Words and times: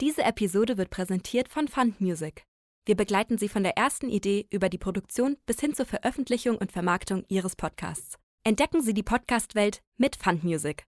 Diese 0.00 0.24
Episode 0.24 0.76
wird 0.76 0.90
präsentiert 0.90 1.48
von 1.48 1.68
Fund 1.68 2.00
Music. 2.00 2.42
Wir 2.84 2.96
begleiten 2.96 3.38
Sie 3.38 3.48
von 3.48 3.62
der 3.62 3.76
ersten 3.76 4.08
Idee 4.08 4.44
über 4.50 4.68
die 4.68 4.76
Produktion 4.76 5.36
bis 5.46 5.60
hin 5.60 5.72
zur 5.72 5.86
Veröffentlichung 5.86 6.56
und 6.56 6.72
Vermarktung 6.72 7.24
Ihres 7.28 7.54
Podcasts. 7.54 8.16
Entdecken 8.42 8.82
Sie 8.82 8.92
die 8.92 9.04
Podcast-Welt 9.04 9.82
mit 9.96 10.16
Fund 10.16 10.42
Music. 10.42 10.84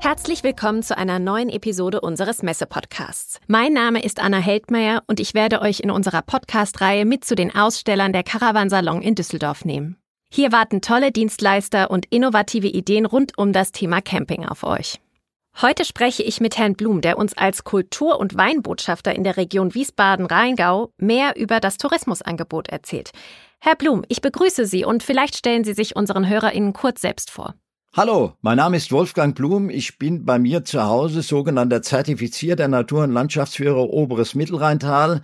Herzlich 0.00 0.44
willkommen 0.44 0.82
zu 0.82 0.96
einer 0.96 1.18
neuen 1.18 1.50
Episode 1.50 2.00
unseres 2.00 2.42
Messe-Podcasts. 2.42 3.38
Mein 3.46 3.74
Name 3.74 4.02
ist 4.02 4.20
Anna 4.20 4.38
Heldmeier 4.38 5.02
und 5.08 5.20
ich 5.20 5.34
werde 5.34 5.60
euch 5.60 5.80
in 5.80 5.90
unserer 5.90 6.22
Podcast-Reihe 6.22 7.04
mit 7.04 7.22
zu 7.26 7.34
den 7.34 7.54
Ausstellern 7.54 8.14
der 8.14 8.22
Caravansalon 8.22 9.02
in 9.02 9.14
Düsseldorf 9.14 9.66
nehmen. 9.66 9.98
Hier 10.32 10.52
warten 10.52 10.80
tolle 10.80 11.12
Dienstleister 11.12 11.90
und 11.90 12.06
innovative 12.06 12.68
Ideen 12.68 13.04
rund 13.04 13.36
um 13.36 13.52
das 13.52 13.72
Thema 13.72 14.00
Camping 14.00 14.46
auf 14.46 14.64
euch. 14.64 15.00
Heute 15.62 15.84
spreche 15.84 16.24
ich 16.24 16.40
mit 16.40 16.58
Herrn 16.58 16.74
Blum, 16.74 17.00
der 17.00 17.16
uns 17.16 17.32
als 17.38 17.62
Kultur- 17.62 18.18
und 18.18 18.36
Weinbotschafter 18.36 19.14
in 19.14 19.22
der 19.22 19.36
Region 19.36 19.72
Wiesbaden-Rheingau 19.72 20.90
mehr 20.98 21.36
über 21.36 21.60
das 21.60 21.76
Tourismusangebot 21.76 22.68
erzählt. 22.70 23.12
Herr 23.60 23.76
Blum, 23.76 24.02
ich 24.08 24.20
begrüße 24.20 24.66
Sie 24.66 24.84
und 24.84 25.04
vielleicht 25.04 25.36
stellen 25.36 25.62
Sie 25.62 25.74
sich 25.74 25.94
unseren 25.94 26.28
HörerInnen 26.28 26.72
kurz 26.72 27.02
selbst 27.02 27.30
vor. 27.30 27.54
Hallo, 27.96 28.32
mein 28.40 28.56
Name 28.56 28.76
ist 28.76 28.90
Wolfgang 28.90 29.36
Blum. 29.36 29.70
Ich 29.70 29.96
bin 29.96 30.24
bei 30.24 30.40
mir 30.40 30.64
zu 30.64 30.82
Hause 30.82 31.22
sogenannter 31.22 31.82
zertifizierter 31.82 32.66
Natur- 32.66 33.04
und 33.04 33.12
Landschaftsführer 33.12 33.88
Oberes 33.88 34.34
Mittelrheintal, 34.34 35.22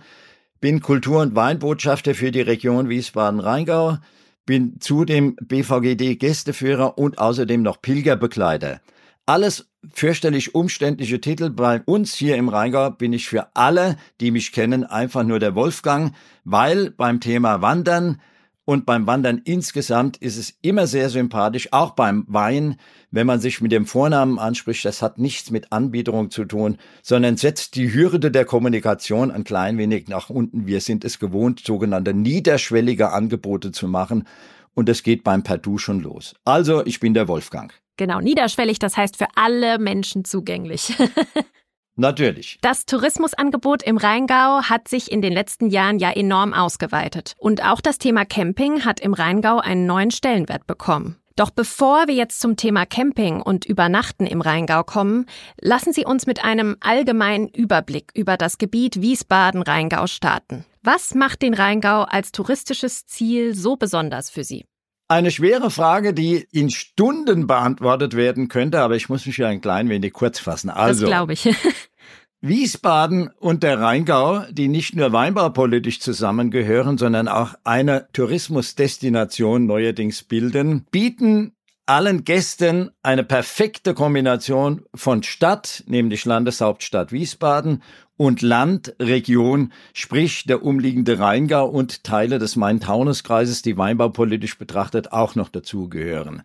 bin 0.61 0.79
Kultur- 0.79 1.23
und 1.23 1.35
Weinbotschafter 1.35 2.15
für 2.15 2.31
die 2.31 2.39
Region 2.39 2.87
Wiesbaden-Rheingau, 2.87 3.97
bin 4.45 4.79
zudem 4.79 5.35
BVGD 5.35 6.15
Gästeführer 6.15 6.97
und 6.97 7.17
außerdem 7.17 7.61
noch 7.61 7.81
Pilgerbegleiter. 7.81 8.79
Alles 9.25 9.70
fürchterlich 9.93 10.55
umständliche 10.55 11.21
Titel. 11.21 11.49
Bei 11.49 11.81
uns 11.85 12.13
hier 12.13 12.35
im 12.35 12.49
Rheingau 12.49 12.91
bin 12.91 13.13
ich 13.13 13.27
für 13.27 13.55
alle, 13.55 13.97
die 14.19 14.31
mich 14.31 14.51
kennen, 14.51 14.83
einfach 14.83 15.23
nur 15.23 15.39
der 15.39 15.55
Wolfgang, 15.55 16.13
weil 16.43 16.91
beim 16.91 17.19
Thema 17.19 17.61
Wandern 17.61 18.21
und 18.63 18.85
beim 18.85 19.07
Wandern 19.07 19.41
insgesamt 19.43 20.17
ist 20.17 20.37
es 20.37 20.53
immer 20.61 20.85
sehr 20.85 21.09
sympathisch, 21.09 21.73
auch 21.73 21.91
beim 21.91 22.25
Wein, 22.27 22.77
wenn 23.09 23.25
man 23.25 23.41
sich 23.41 23.59
mit 23.59 23.71
dem 23.71 23.87
Vornamen 23.87 24.37
anspricht. 24.37 24.85
Das 24.85 25.01
hat 25.01 25.17
nichts 25.17 25.49
mit 25.49 25.71
Anbiederung 25.71 26.29
zu 26.29 26.45
tun, 26.45 26.77
sondern 27.01 27.37
setzt 27.37 27.75
die 27.75 27.93
Hürde 27.93 28.29
der 28.29 28.45
Kommunikation 28.45 29.31
ein 29.31 29.43
klein 29.43 29.77
wenig 29.77 30.07
nach 30.07 30.29
unten. 30.29 30.67
Wir 30.67 30.79
sind 30.79 31.03
es 31.03 31.17
gewohnt, 31.17 31.61
sogenannte 31.65 32.13
niederschwellige 32.13 33.11
Angebote 33.11 33.71
zu 33.71 33.87
machen. 33.87 34.27
Und 34.73 34.87
es 34.87 35.03
geht 35.03 35.23
beim 35.23 35.43
Perdu 35.43 35.77
schon 35.77 35.99
los. 35.99 36.35
Also, 36.45 36.85
ich 36.85 37.01
bin 37.01 37.13
der 37.13 37.27
Wolfgang. 37.27 37.73
Genau, 37.97 38.19
niederschwellig, 38.19 38.79
das 38.79 38.97
heißt 38.97 39.17
für 39.17 39.27
alle 39.35 39.79
Menschen 39.79 40.25
zugänglich. 40.25 40.93
Natürlich. 41.95 42.57
Das 42.61 42.85
Tourismusangebot 42.85 43.83
im 43.83 43.97
Rheingau 43.97 44.63
hat 44.63 44.87
sich 44.87 45.11
in 45.11 45.21
den 45.21 45.33
letzten 45.33 45.69
Jahren 45.69 45.99
ja 45.99 46.09
enorm 46.09 46.53
ausgeweitet. 46.53 47.35
Und 47.37 47.63
auch 47.63 47.81
das 47.81 47.97
Thema 47.97 48.25
Camping 48.25 48.85
hat 48.85 48.99
im 48.99 49.13
Rheingau 49.13 49.59
einen 49.59 49.85
neuen 49.85 50.09
Stellenwert 50.09 50.65
bekommen. 50.65 51.17
Doch 51.35 51.49
bevor 51.49 52.07
wir 52.07 52.15
jetzt 52.15 52.39
zum 52.39 52.55
Thema 52.57 52.85
Camping 52.85 53.41
und 53.41 53.65
Übernachten 53.65 54.25
im 54.25 54.41
Rheingau 54.41 54.83
kommen, 54.83 55.25
lassen 55.59 55.93
Sie 55.93 56.05
uns 56.05 56.27
mit 56.27 56.43
einem 56.43 56.77
allgemeinen 56.81 57.47
Überblick 57.47 58.11
über 58.13 58.37
das 58.37 58.57
Gebiet 58.57 59.01
Wiesbaden-Rheingau 59.01 60.07
starten. 60.07 60.65
Was 60.83 61.13
macht 61.13 61.41
den 61.41 61.53
Rheingau 61.53 62.03
als 62.03 62.31
touristisches 62.31 63.05
Ziel 63.05 63.55
so 63.55 63.75
besonders 63.75 64.29
für 64.29 64.43
Sie? 64.43 64.65
Eine 65.11 65.29
schwere 65.29 65.71
Frage, 65.71 66.13
die 66.13 66.47
in 66.53 66.69
Stunden 66.69 67.45
beantwortet 67.45 68.15
werden 68.15 68.47
könnte, 68.47 68.79
aber 68.79 68.95
ich 68.95 69.09
muss 69.09 69.25
mich 69.25 69.35
ja 69.35 69.49
ein 69.49 69.59
klein 69.59 69.89
wenig 69.89 70.13
kurz 70.13 70.39
fassen. 70.39 70.69
Also, 70.69 71.01
das 71.01 71.09
glaube 71.09 71.33
ich. 71.33 71.49
Wiesbaden 72.39 73.29
und 73.37 73.61
der 73.61 73.81
Rheingau, 73.81 74.45
die 74.51 74.69
nicht 74.69 74.95
nur 74.95 75.11
weinbaupolitisch 75.11 75.99
zusammengehören, 75.99 76.97
sondern 76.97 77.27
auch 77.27 77.55
eine 77.65 78.07
Tourismusdestination 78.13 79.65
neuerdings 79.65 80.23
bilden, 80.23 80.85
bieten 80.91 81.57
allen 81.91 82.23
Gästen 82.23 82.91
eine 83.03 83.25
perfekte 83.25 83.93
Kombination 83.93 84.85
von 84.95 85.23
Stadt, 85.23 85.83
nämlich 85.87 86.23
Landeshauptstadt 86.23 87.11
Wiesbaden, 87.11 87.83
und 88.15 88.41
Land, 88.41 88.95
Region, 88.97 89.73
sprich 89.93 90.45
der 90.45 90.63
umliegende 90.63 91.19
Rheingau 91.19 91.67
und 91.67 92.05
Teile 92.05 92.39
des 92.39 92.55
Main-Taunus-Kreises, 92.55 93.61
die 93.61 93.77
weinbaupolitisch 93.77 94.57
betrachtet 94.57 95.11
auch 95.11 95.35
noch 95.35 95.49
dazugehören. 95.49 96.43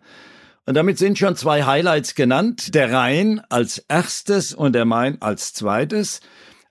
Und 0.65 0.73
damit 0.73 0.97
sind 0.97 1.17
schon 1.17 1.37
zwei 1.37 1.63
Highlights 1.63 2.15
genannt. 2.15 2.75
Der 2.75 2.91
Rhein 2.91 3.39
als 3.47 3.77
erstes 3.77 4.53
und 4.53 4.73
der 4.73 4.83
Main 4.83 5.21
als 5.21 5.53
zweites. 5.53 6.19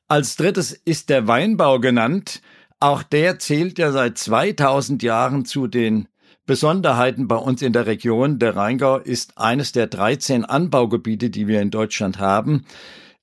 Als 0.06 0.36
drittes 0.36 0.72
ist 0.72 1.08
der 1.08 1.26
Weinbau 1.26 1.80
genannt. 1.80 2.42
Auch 2.78 3.02
der 3.02 3.38
zählt 3.38 3.78
ja 3.78 3.90
seit 3.90 4.18
2000 4.18 5.02
Jahren 5.02 5.46
zu 5.46 5.66
den 5.66 6.08
Besonderheiten 6.46 7.26
bei 7.26 7.36
uns 7.36 7.60
in 7.60 7.72
der 7.72 7.86
Region. 7.86 8.38
Der 8.38 8.54
Rheingau 8.54 8.98
ist 8.98 9.36
eines 9.36 9.72
der 9.72 9.88
13 9.88 10.44
Anbaugebiete, 10.44 11.28
die 11.28 11.48
wir 11.48 11.60
in 11.60 11.72
Deutschland 11.72 12.20
haben. 12.20 12.64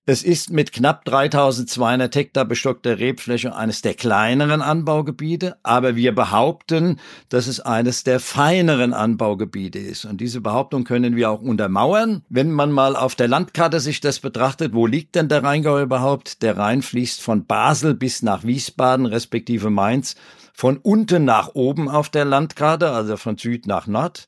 Es 0.05 0.21
ist 0.21 0.51
mit 0.51 0.73
knapp 0.73 1.05
3200 1.05 2.13
Hektar 2.13 2.43
bestockter 2.43 2.99
Rebfläche 2.99 3.55
eines 3.55 3.81
der 3.81 3.93
kleineren 3.93 4.61
Anbaugebiete, 4.61 5.55
aber 5.63 5.95
wir 5.95 6.13
behaupten, 6.13 6.99
dass 7.29 7.47
es 7.47 7.61
eines 7.61 8.03
der 8.03 8.19
feineren 8.19 8.93
Anbaugebiete 8.93 9.79
ist. 9.79 10.03
Und 10.03 10.19
diese 10.19 10.41
Behauptung 10.41 10.83
können 10.83 11.15
wir 11.15 11.31
auch 11.31 11.41
untermauern. 11.41 12.25
Wenn 12.27 12.51
man 12.51 12.73
mal 12.73 12.97
auf 12.97 13.15
der 13.15 13.29
Landkarte 13.29 13.79
sich 13.79 14.01
das 14.01 14.19
betrachtet, 14.19 14.73
wo 14.73 14.87
liegt 14.87 15.15
denn 15.15 15.29
der 15.29 15.41
Rheingau 15.41 15.81
überhaupt? 15.81 16.41
Der 16.41 16.57
Rhein 16.57 16.81
fließt 16.81 17.21
von 17.21 17.45
Basel 17.45 17.93
bis 17.93 18.23
nach 18.23 18.43
Wiesbaden, 18.43 19.05
respektive 19.05 19.69
Mainz, 19.69 20.17
von 20.53 20.77
unten 20.77 21.25
nach 21.25 21.55
oben 21.55 21.89
auf 21.89 22.09
der 22.09 22.25
Landkarte, 22.25 22.91
also 22.91 23.17
von 23.17 23.37
Süd 23.37 23.67
nach 23.67 23.87
Nord. 23.87 24.27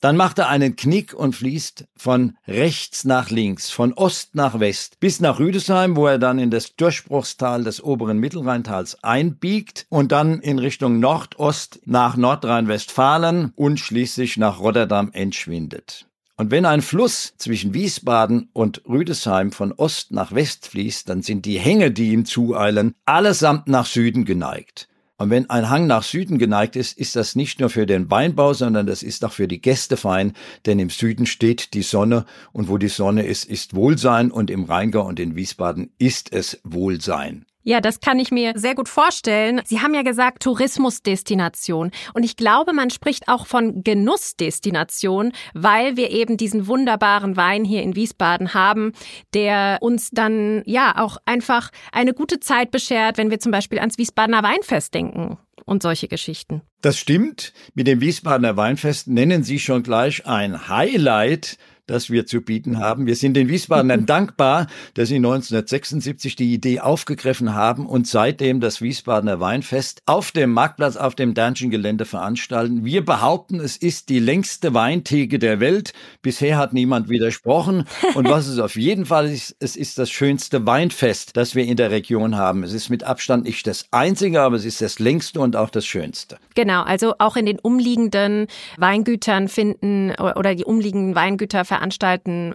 Dann 0.00 0.16
macht 0.16 0.38
er 0.38 0.48
einen 0.48 0.76
Knick 0.76 1.12
und 1.12 1.36
fließt 1.36 1.84
von 1.94 2.36
rechts 2.48 3.04
nach 3.04 3.28
links, 3.28 3.68
von 3.68 3.92
Ost 3.92 4.34
nach 4.34 4.58
West, 4.58 4.98
bis 4.98 5.20
nach 5.20 5.38
Rüdesheim, 5.38 5.94
wo 5.94 6.06
er 6.06 6.18
dann 6.18 6.38
in 6.38 6.50
das 6.50 6.74
Durchbruchstal 6.74 7.64
des 7.64 7.84
oberen 7.84 8.16
Mittelrheintals 8.18 9.04
einbiegt 9.04 9.86
und 9.90 10.10
dann 10.10 10.40
in 10.40 10.58
Richtung 10.58 11.00
Nordost 11.00 11.80
nach 11.84 12.16
Nordrhein-Westfalen 12.16 13.52
und 13.56 13.78
schließlich 13.78 14.38
nach 14.38 14.58
Rotterdam 14.58 15.10
entschwindet. 15.12 16.06
Und 16.38 16.50
wenn 16.50 16.64
ein 16.64 16.80
Fluss 16.80 17.34
zwischen 17.36 17.74
Wiesbaden 17.74 18.48
und 18.54 18.80
Rüdesheim 18.88 19.52
von 19.52 19.72
Ost 19.72 20.12
nach 20.12 20.32
West 20.32 20.68
fließt, 20.68 21.06
dann 21.10 21.20
sind 21.20 21.44
die 21.44 21.58
Hänge, 21.58 21.90
die 21.90 22.12
ihm 22.12 22.24
zueilen, 22.24 22.94
allesamt 23.04 23.68
nach 23.68 23.84
Süden 23.84 24.24
geneigt. 24.24 24.88
Und 25.20 25.28
wenn 25.28 25.50
ein 25.50 25.68
Hang 25.68 25.86
nach 25.86 26.02
Süden 26.02 26.38
geneigt 26.38 26.76
ist, 26.76 26.96
ist 26.96 27.14
das 27.14 27.36
nicht 27.36 27.60
nur 27.60 27.68
für 27.68 27.84
den 27.84 28.10
Weinbau, 28.10 28.54
sondern 28.54 28.86
das 28.86 29.02
ist 29.02 29.22
auch 29.22 29.32
für 29.32 29.48
die 29.48 29.60
Gäste 29.60 29.98
fein, 29.98 30.32
denn 30.64 30.78
im 30.78 30.88
Süden 30.88 31.26
steht 31.26 31.74
die 31.74 31.82
Sonne 31.82 32.24
und 32.52 32.70
wo 32.70 32.78
die 32.78 32.88
Sonne 32.88 33.26
ist, 33.26 33.44
ist 33.44 33.74
Wohlsein 33.74 34.30
und 34.30 34.50
im 34.50 34.64
Rheingau 34.64 35.06
und 35.06 35.20
in 35.20 35.36
Wiesbaden 35.36 35.90
ist 35.98 36.32
es 36.32 36.58
Wohlsein. 36.64 37.44
Ja, 37.62 37.80
das 37.80 38.00
kann 38.00 38.18
ich 38.18 38.30
mir 38.30 38.54
sehr 38.56 38.74
gut 38.74 38.88
vorstellen. 38.88 39.60
Sie 39.64 39.80
haben 39.80 39.94
ja 39.94 40.02
gesagt 40.02 40.42
Tourismusdestination. 40.42 41.90
Und 42.14 42.22
ich 42.22 42.36
glaube, 42.36 42.72
man 42.72 42.90
spricht 42.90 43.28
auch 43.28 43.46
von 43.46 43.84
Genussdestination, 43.84 45.32
weil 45.52 45.96
wir 45.96 46.10
eben 46.10 46.36
diesen 46.36 46.66
wunderbaren 46.66 47.36
Wein 47.36 47.64
hier 47.64 47.82
in 47.82 47.96
Wiesbaden 47.96 48.54
haben, 48.54 48.92
der 49.34 49.78
uns 49.80 50.10
dann 50.10 50.62
ja 50.64 50.94
auch 50.96 51.18
einfach 51.26 51.70
eine 51.92 52.14
gute 52.14 52.40
Zeit 52.40 52.70
beschert, 52.70 53.18
wenn 53.18 53.30
wir 53.30 53.40
zum 53.40 53.52
Beispiel 53.52 53.78
ans 53.78 53.98
Wiesbadener 53.98 54.42
Weinfest 54.42 54.94
denken 54.94 55.36
und 55.66 55.82
solche 55.82 56.08
Geschichten. 56.08 56.62
Das 56.80 56.98
stimmt. 56.98 57.52
Mit 57.74 57.86
dem 57.86 58.00
Wiesbadener 58.00 58.56
Weinfest 58.56 59.06
nennen 59.06 59.44
Sie 59.44 59.58
schon 59.58 59.82
gleich 59.82 60.26
ein 60.26 60.68
Highlight 60.68 61.58
das 61.90 62.08
wir 62.08 62.24
zu 62.24 62.40
bieten 62.40 62.78
haben. 62.78 63.06
Wir 63.06 63.16
sind 63.16 63.34
den 63.34 63.48
Wiesbadenern 63.48 64.06
dankbar, 64.06 64.68
dass 64.94 65.08
sie 65.08 65.16
1976 65.16 66.36
die 66.36 66.54
Idee 66.54 66.80
aufgegriffen 66.80 67.54
haben 67.54 67.86
und 67.86 68.06
seitdem 68.06 68.60
das 68.60 68.80
Wiesbadener 68.80 69.40
Weinfest 69.40 70.02
auf 70.06 70.30
dem 70.30 70.52
Marktplatz 70.52 70.96
auf 70.96 71.14
dem 71.14 71.34
Dernschen-Gelände 71.34 72.04
veranstalten. 72.04 72.84
Wir 72.84 73.04
behaupten, 73.04 73.60
es 73.60 73.76
ist 73.76 74.08
die 74.08 74.20
längste 74.20 74.72
Weintheke 74.72 75.38
der 75.38 75.58
Welt. 75.58 75.92
Bisher 76.22 76.56
hat 76.56 76.72
niemand 76.72 77.08
widersprochen. 77.08 77.84
Und 78.14 78.28
was 78.28 78.46
es 78.46 78.58
auf 78.58 78.76
jeden 78.76 79.06
Fall 79.06 79.28
ist, 79.28 79.56
es 79.58 79.74
ist 79.74 79.98
das 79.98 80.10
schönste 80.10 80.66
Weinfest, 80.66 81.36
das 81.36 81.54
wir 81.54 81.64
in 81.64 81.76
der 81.76 81.90
Region 81.90 82.36
haben. 82.36 82.62
Es 82.62 82.72
ist 82.72 82.88
mit 82.88 83.02
Abstand 83.02 83.44
nicht 83.44 83.66
das 83.66 83.86
einzige, 83.90 84.40
aber 84.42 84.56
es 84.56 84.64
ist 84.64 84.80
das 84.80 85.00
längste 85.00 85.40
und 85.40 85.56
auch 85.56 85.70
das 85.70 85.86
schönste. 85.86 86.38
Genau, 86.54 86.82
also 86.82 87.14
auch 87.18 87.36
in 87.36 87.46
den 87.46 87.58
umliegenden 87.58 88.46
Weingütern 88.76 89.48
finden 89.48 90.12
oder 90.12 90.54
die 90.54 90.64
umliegenden 90.64 91.14
Weingüter 91.14 91.64
veranstalten 91.64 91.79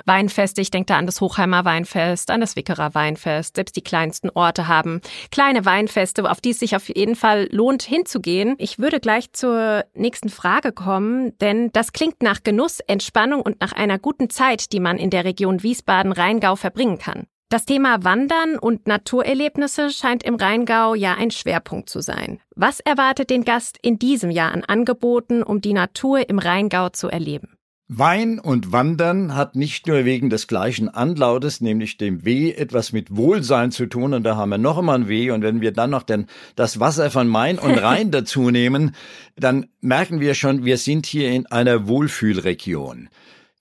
Weinfeste. 0.05 0.61
Ich 0.61 0.71
denke 0.71 0.87
da 0.87 0.97
an 0.97 1.05
das 1.05 1.21
Hochheimer 1.21 1.65
Weinfest, 1.65 2.31
an 2.31 2.41
das 2.41 2.55
Wickerer 2.55 2.95
Weinfest. 2.95 3.55
Selbst 3.55 3.75
die 3.75 3.81
kleinsten 3.81 4.29
Orte 4.29 4.67
haben 4.67 5.01
kleine 5.31 5.65
Weinfeste, 5.65 6.29
auf 6.29 6.41
die 6.41 6.51
es 6.51 6.59
sich 6.59 6.75
auf 6.75 6.87
jeden 6.89 7.15
Fall 7.15 7.47
lohnt 7.51 7.83
hinzugehen. 7.83 8.55
Ich 8.57 8.79
würde 8.79 8.99
gleich 8.99 9.33
zur 9.33 9.85
nächsten 9.93 10.29
Frage 10.29 10.71
kommen, 10.71 11.37
denn 11.39 11.71
das 11.73 11.93
klingt 11.93 12.21
nach 12.21 12.43
Genuss, 12.43 12.79
Entspannung 12.79 13.41
und 13.41 13.61
nach 13.61 13.73
einer 13.73 13.99
guten 13.99 14.29
Zeit, 14.29 14.71
die 14.71 14.79
man 14.79 14.97
in 14.97 15.09
der 15.09 15.25
Region 15.25 15.63
Wiesbaden-Rheingau 15.63 16.55
verbringen 16.55 16.97
kann. 16.97 17.27
Das 17.49 17.65
Thema 17.65 18.03
Wandern 18.03 18.57
und 18.57 18.87
Naturerlebnisse 18.87 19.91
scheint 19.91 20.23
im 20.23 20.35
Rheingau 20.35 20.95
ja 20.95 21.13
ein 21.13 21.29
Schwerpunkt 21.29 21.89
zu 21.89 22.01
sein. 22.01 22.39
Was 22.55 22.79
erwartet 22.79 23.29
den 23.29 23.45
Gast 23.45 23.77
in 23.83 23.99
diesem 23.99 24.31
Jahr 24.31 24.51
an 24.51 24.63
Angeboten, 24.63 25.43
um 25.43 25.61
die 25.61 25.73
Natur 25.73 26.27
im 26.27 26.39
Rheingau 26.39 26.89
zu 26.89 27.07
erleben? 27.07 27.55
Wein 27.87 28.39
und 28.39 28.71
Wandern 28.71 29.35
hat 29.35 29.55
nicht 29.55 29.85
nur 29.85 30.05
wegen 30.05 30.31
des 30.31 30.47
gleichen 30.47 30.89
Anlautes, 30.89 31.61
nämlich 31.61 31.97
dem 31.97 32.25
W, 32.25 32.51
etwas 32.51 32.93
mit 32.93 33.15
Wohlsein 33.15 33.71
zu 33.71 33.85
tun. 33.85 34.15
Und 34.15 34.23
da 34.23 34.37
haben 34.37 34.49
wir 34.49 34.57
noch 34.57 34.79
einmal 34.79 34.95
ein 34.95 35.07
W. 35.07 35.29
Und 35.29 35.43
wenn 35.43 35.61
wir 35.61 35.71
dann 35.71 35.91
noch 35.91 36.01
den, 36.01 36.25
das 36.55 36.79
Wasser 36.79 37.11
von 37.11 37.27
Main 37.27 37.59
und 37.59 37.77
Rhein 37.77 38.09
dazu 38.11 38.49
nehmen, 38.49 38.95
dann 39.35 39.67
merken 39.81 40.19
wir 40.19 40.33
schon, 40.33 40.65
wir 40.65 40.79
sind 40.79 41.05
hier 41.05 41.29
in 41.29 41.45
einer 41.45 41.87
Wohlfühlregion. 41.87 43.09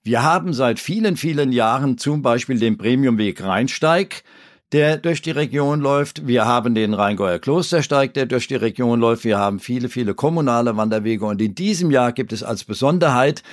Wir 0.01 0.23
haben 0.23 0.53
seit 0.53 0.79
vielen, 0.79 1.17
vielen 1.17 1.51
Jahren 1.51 1.99
zum 1.99 2.23
Beispiel 2.23 2.57
den 2.57 2.79
Premiumweg 2.79 3.43
Rheinsteig, 3.43 4.23
der 4.71 4.97
durch 4.97 5.21
die 5.21 5.31
Region 5.31 5.81
läuft. 5.81 6.25
Wir 6.25 6.45
haben 6.45 6.73
den 6.73 6.95
Rheingauer 6.95 7.37
Klostersteig, 7.37 8.15
der 8.15 8.25
durch 8.25 8.47
die 8.47 8.55
Region 8.55 8.99
läuft. 8.99 9.23
Wir 9.23 9.37
haben 9.37 9.59
viele, 9.59 9.87
viele 9.87 10.15
kommunale 10.15 10.75
Wanderwege. 10.77 11.25
Und 11.27 11.43
in 11.43 11.53
diesem 11.53 11.91
Jahr 11.91 12.11
gibt 12.11 12.33
es 12.33 12.41
als 12.41 12.63
Besonderheit 12.63 13.43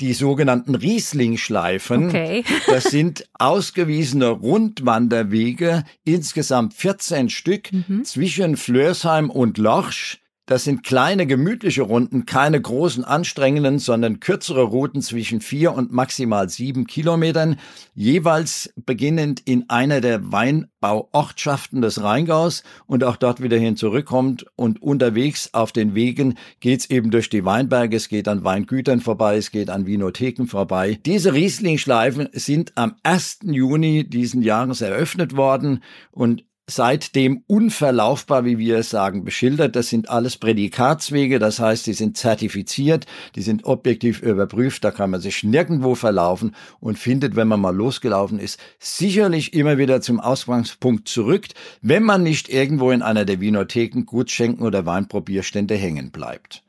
die 0.00 0.12
sogenannten 0.12 0.74
Riesling-Schleifen. 0.74 2.08
Okay. 2.08 2.44
das 2.66 2.84
sind 2.84 3.26
ausgewiesene 3.34 4.28
Rundwanderwege, 4.28 5.84
insgesamt 6.04 6.74
14 6.74 7.30
Stück 7.30 7.72
mhm. 7.72 8.04
zwischen 8.04 8.56
Flörsheim 8.56 9.30
und 9.30 9.58
Lorsch 9.58 10.20
das 10.46 10.62
sind 10.62 10.84
kleine, 10.84 11.26
gemütliche 11.26 11.82
Runden, 11.82 12.24
keine 12.24 12.60
großen, 12.60 13.04
anstrengenden, 13.04 13.80
sondern 13.80 14.20
kürzere 14.20 14.62
Routen 14.62 15.02
zwischen 15.02 15.40
vier 15.40 15.72
und 15.72 15.92
maximal 15.92 16.48
sieben 16.48 16.86
Kilometern, 16.86 17.56
jeweils 17.94 18.72
beginnend 18.76 19.42
in 19.44 19.68
einer 19.68 20.00
der 20.00 20.30
Weinbauortschaften 20.30 21.82
des 21.82 22.00
Rheingaus 22.00 22.62
und 22.86 23.02
auch 23.02 23.16
dort 23.16 23.42
wieder 23.42 23.56
hin 23.56 23.76
zurückkommt. 23.76 24.46
Und 24.54 24.80
unterwegs 24.80 25.50
auf 25.52 25.72
den 25.72 25.96
Wegen 25.96 26.36
geht's 26.60 26.86
eben 26.86 27.10
durch 27.10 27.28
die 27.28 27.44
Weinberge, 27.44 27.96
es 27.96 28.08
geht 28.08 28.28
an 28.28 28.44
Weingütern 28.44 29.00
vorbei, 29.00 29.36
es 29.36 29.50
geht 29.50 29.68
an 29.68 29.86
Vinotheken 29.86 30.46
vorbei. 30.46 30.98
Diese 31.04 31.34
Riesling-Schleifen 31.34 32.28
sind 32.32 32.72
am 32.76 32.94
1. 33.02 33.40
Juni 33.42 34.08
diesen 34.08 34.42
Jahres 34.42 34.80
eröffnet 34.80 35.36
worden 35.36 35.82
und 36.12 36.44
seitdem 36.68 37.44
unverlaufbar, 37.46 38.44
wie 38.44 38.58
wir 38.58 38.78
es 38.78 38.90
sagen, 38.90 39.24
beschildert. 39.24 39.76
Das 39.76 39.88
sind 39.88 40.10
alles 40.10 40.36
Prädikatswege, 40.36 41.38
das 41.38 41.60
heißt, 41.60 41.86
die 41.86 41.92
sind 41.92 42.16
zertifiziert, 42.16 43.06
die 43.36 43.42
sind 43.42 43.64
objektiv 43.64 44.20
überprüft, 44.20 44.82
da 44.84 44.90
kann 44.90 45.10
man 45.10 45.20
sich 45.20 45.44
nirgendwo 45.44 45.94
verlaufen 45.94 46.54
und 46.80 46.98
findet, 46.98 47.36
wenn 47.36 47.48
man 47.48 47.60
mal 47.60 47.74
losgelaufen 47.74 48.40
ist, 48.40 48.58
sicherlich 48.80 49.54
immer 49.54 49.78
wieder 49.78 50.00
zum 50.00 50.18
Ausgangspunkt 50.18 51.08
zurück, 51.08 51.46
wenn 51.82 52.02
man 52.02 52.22
nicht 52.22 52.48
irgendwo 52.48 52.90
in 52.90 53.02
einer 53.02 53.24
der 53.24 53.40
Winotheken 53.40 54.04
Gutschenken 54.04 54.66
oder 54.66 54.86
Weinprobierstände 54.86 55.76
hängen 55.76 56.10
bleibt. 56.10 56.65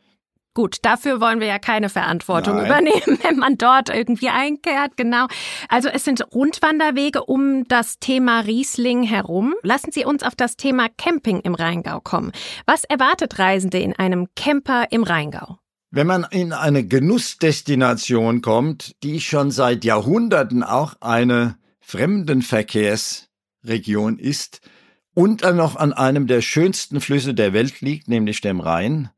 Gut, 0.57 0.79
dafür 0.81 1.21
wollen 1.21 1.39
wir 1.39 1.45
ja 1.45 1.59
keine 1.59 1.87
Verantwortung 1.87 2.55
Nein. 2.55 2.65
übernehmen, 2.65 3.19
wenn 3.21 3.37
man 3.37 3.59
dort 3.59 3.89
irgendwie 3.89 4.29
einkehrt, 4.29 4.97
genau. 4.97 5.27
Also 5.69 5.87
es 5.87 6.03
sind 6.03 6.33
Rundwanderwege 6.33 7.25
um 7.25 7.67
das 7.67 7.99
Thema 7.99 8.39
Riesling 8.39 9.03
herum. 9.03 9.53
Lassen 9.61 9.91
Sie 9.91 10.03
uns 10.03 10.23
auf 10.23 10.33
das 10.33 10.57
Thema 10.57 10.87
Camping 10.89 11.41
im 11.41 11.53
Rheingau 11.53 11.99
kommen. 11.99 12.31
Was 12.65 12.85
erwartet 12.85 13.37
Reisende 13.37 13.77
in 13.77 13.93
einem 13.93 14.29
Camper 14.35 14.87
im 14.89 15.03
Rheingau? 15.03 15.59
Wenn 15.91 16.07
man 16.07 16.25
in 16.31 16.53
eine 16.53 16.87
Genussdestination 16.87 18.41
kommt, 18.41 18.95
die 19.03 19.21
schon 19.21 19.51
seit 19.51 19.85
Jahrhunderten 19.85 20.63
auch 20.63 20.95
eine 21.01 21.59
Fremdenverkehrsregion 21.81 24.17
ist 24.17 24.61
und 25.13 25.43
dann 25.43 25.57
noch 25.57 25.75
an 25.75 25.93
einem 25.93 26.25
der 26.25 26.41
schönsten 26.41 26.99
Flüsse 26.99 27.35
der 27.35 27.53
Welt 27.53 27.81
liegt, 27.81 28.07
nämlich 28.07 28.41
dem 28.41 28.59
Rhein, 28.59 29.11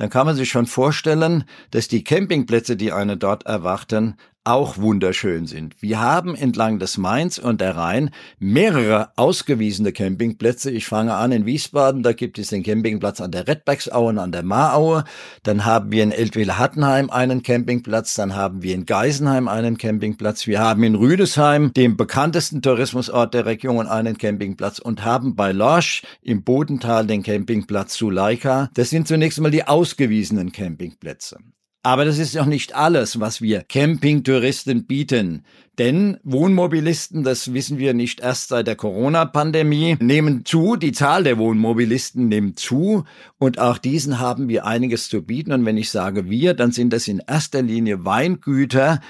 dann 0.00 0.08
kann 0.08 0.24
man 0.24 0.34
sich 0.34 0.48
schon 0.48 0.64
vorstellen, 0.64 1.44
dass 1.72 1.86
die 1.86 2.02
Campingplätze, 2.02 2.74
die 2.74 2.90
eine 2.90 3.18
dort 3.18 3.44
erwarten, 3.44 4.16
auch 4.44 4.78
wunderschön 4.78 5.46
sind. 5.46 5.82
Wir 5.82 6.00
haben 6.00 6.34
entlang 6.34 6.78
des 6.78 6.96
Mains 6.96 7.38
und 7.38 7.60
der 7.60 7.76
Rhein 7.76 8.10
mehrere 8.38 9.10
ausgewiesene 9.16 9.92
Campingplätze. 9.92 10.70
Ich 10.70 10.86
fange 10.86 11.14
an 11.14 11.30
in 11.30 11.44
Wiesbaden, 11.44 12.02
da 12.02 12.14
gibt 12.14 12.38
es 12.38 12.48
den 12.48 12.62
Campingplatz 12.62 13.20
an 13.20 13.32
der 13.32 13.46
Redbergsaue 13.46 14.08
und 14.08 14.18
an 14.18 14.32
der 14.32 14.42
Maaue. 14.42 15.04
Dann 15.42 15.66
haben 15.66 15.92
wir 15.92 16.02
in 16.02 16.10
Eltville-Hattenheim 16.10 17.10
einen 17.10 17.42
Campingplatz, 17.42 18.14
dann 18.14 18.34
haben 18.34 18.62
wir 18.62 18.74
in 18.74 18.86
Geisenheim 18.86 19.46
einen 19.46 19.76
Campingplatz. 19.76 20.46
Wir 20.46 20.60
haben 20.60 20.82
in 20.84 20.94
Rüdesheim, 20.94 21.74
dem 21.74 21.98
bekanntesten 21.98 22.62
Tourismusort 22.62 23.34
der 23.34 23.44
Region, 23.44 23.86
einen 23.86 24.16
Campingplatz 24.16 24.78
und 24.78 25.04
haben 25.04 25.36
bei 25.36 25.52
Lorsch 25.52 26.02
im 26.22 26.44
Bodental 26.44 27.06
den 27.06 27.22
Campingplatz 27.22 27.94
Suleika. 27.94 28.70
Das 28.72 28.88
sind 28.88 29.06
zunächst 29.06 29.38
einmal 29.38 29.50
die 29.50 29.66
ausgewiesenen 29.66 30.50
Campingplätze. 30.50 31.36
Aber 31.82 32.04
das 32.04 32.18
ist 32.18 32.34
noch 32.34 32.46
nicht 32.46 32.74
alles, 32.74 33.20
was 33.20 33.40
wir 33.40 33.62
Campingtouristen 33.62 34.84
bieten. 34.84 35.44
Denn 35.78 36.18
Wohnmobilisten, 36.24 37.24
das 37.24 37.54
wissen 37.54 37.78
wir 37.78 37.94
nicht 37.94 38.20
erst 38.20 38.48
seit 38.48 38.66
der 38.66 38.76
Corona-Pandemie, 38.76 39.96
nehmen 39.98 40.44
zu. 40.44 40.76
Die 40.76 40.92
Zahl 40.92 41.24
der 41.24 41.38
Wohnmobilisten 41.38 42.28
nimmt 42.28 42.58
zu. 42.58 43.04
Und 43.38 43.58
auch 43.58 43.78
diesen 43.78 44.18
haben 44.18 44.48
wir 44.48 44.66
einiges 44.66 45.08
zu 45.08 45.22
bieten. 45.22 45.52
Und 45.52 45.64
wenn 45.64 45.78
ich 45.78 45.90
sage 45.90 46.28
wir, 46.28 46.52
dann 46.52 46.72
sind 46.72 46.92
das 46.92 47.08
in 47.08 47.22
erster 47.26 47.62
Linie 47.62 48.04
Weingüter, 48.04 49.00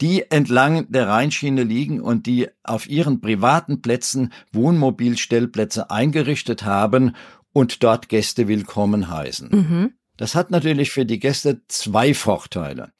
die 0.00 0.28
entlang 0.28 0.90
der 0.90 1.06
Rheinschiene 1.06 1.62
liegen 1.62 2.00
und 2.00 2.26
die 2.26 2.48
auf 2.64 2.88
ihren 2.88 3.20
privaten 3.20 3.82
Plätzen 3.82 4.32
Wohnmobilstellplätze 4.52 5.90
eingerichtet 5.90 6.64
haben 6.64 7.12
und 7.52 7.84
dort 7.84 8.08
Gäste 8.08 8.48
willkommen 8.48 9.08
heißen. 9.08 9.48
Mhm. 9.50 9.92
Das 10.16 10.34
hat 10.34 10.50
natürlich 10.50 10.90
für 10.90 11.04
die 11.04 11.18
Gäste 11.18 11.60
zwei 11.68 12.14
Vorteile. 12.14 12.92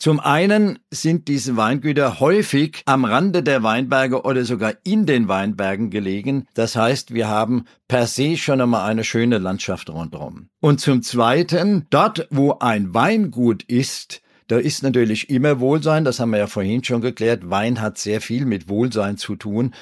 Zum 0.00 0.20
einen 0.20 0.78
sind 0.92 1.26
diese 1.26 1.56
Weingüter 1.56 2.20
häufig 2.20 2.82
am 2.86 3.04
Rande 3.04 3.42
der 3.42 3.64
Weinberge 3.64 4.22
oder 4.22 4.44
sogar 4.44 4.74
in 4.84 5.06
den 5.06 5.26
Weinbergen 5.26 5.90
gelegen. 5.90 6.46
Das 6.54 6.76
heißt, 6.76 7.14
wir 7.14 7.26
haben 7.26 7.64
per 7.88 8.06
se 8.06 8.36
schon 8.36 8.60
einmal 8.60 8.88
eine 8.88 9.02
schöne 9.02 9.38
Landschaft 9.38 9.90
rundherum. 9.90 10.50
Und 10.60 10.80
zum 10.80 11.02
zweiten, 11.02 11.86
dort 11.90 12.28
wo 12.30 12.58
ein 12.60 12.94
Weingut 12.94 13.64
ist, 13.64 14.22
da 14.46 14.56
ist 14.56 14.84
natürlich 14.84 15.30
immer 15.30 15.58
Wohlsein, 15.58 16.04
das 16.04 16.20
haben 16.20 16.30
wir 16.30 16.38
ja 16.38 16.46
vorhin 16.46 16.82
schon 16.84 17.00
geklärt. 17.00 17.50
Wein 17.50 17.80
hat 17.80 17.98
sehr 17.98 18.20
viel 18.20 18.46
mit 18.46 18.68
Wohlsein 18.68 19.16
zu 19.16 19.34
tun. 19.34 19.74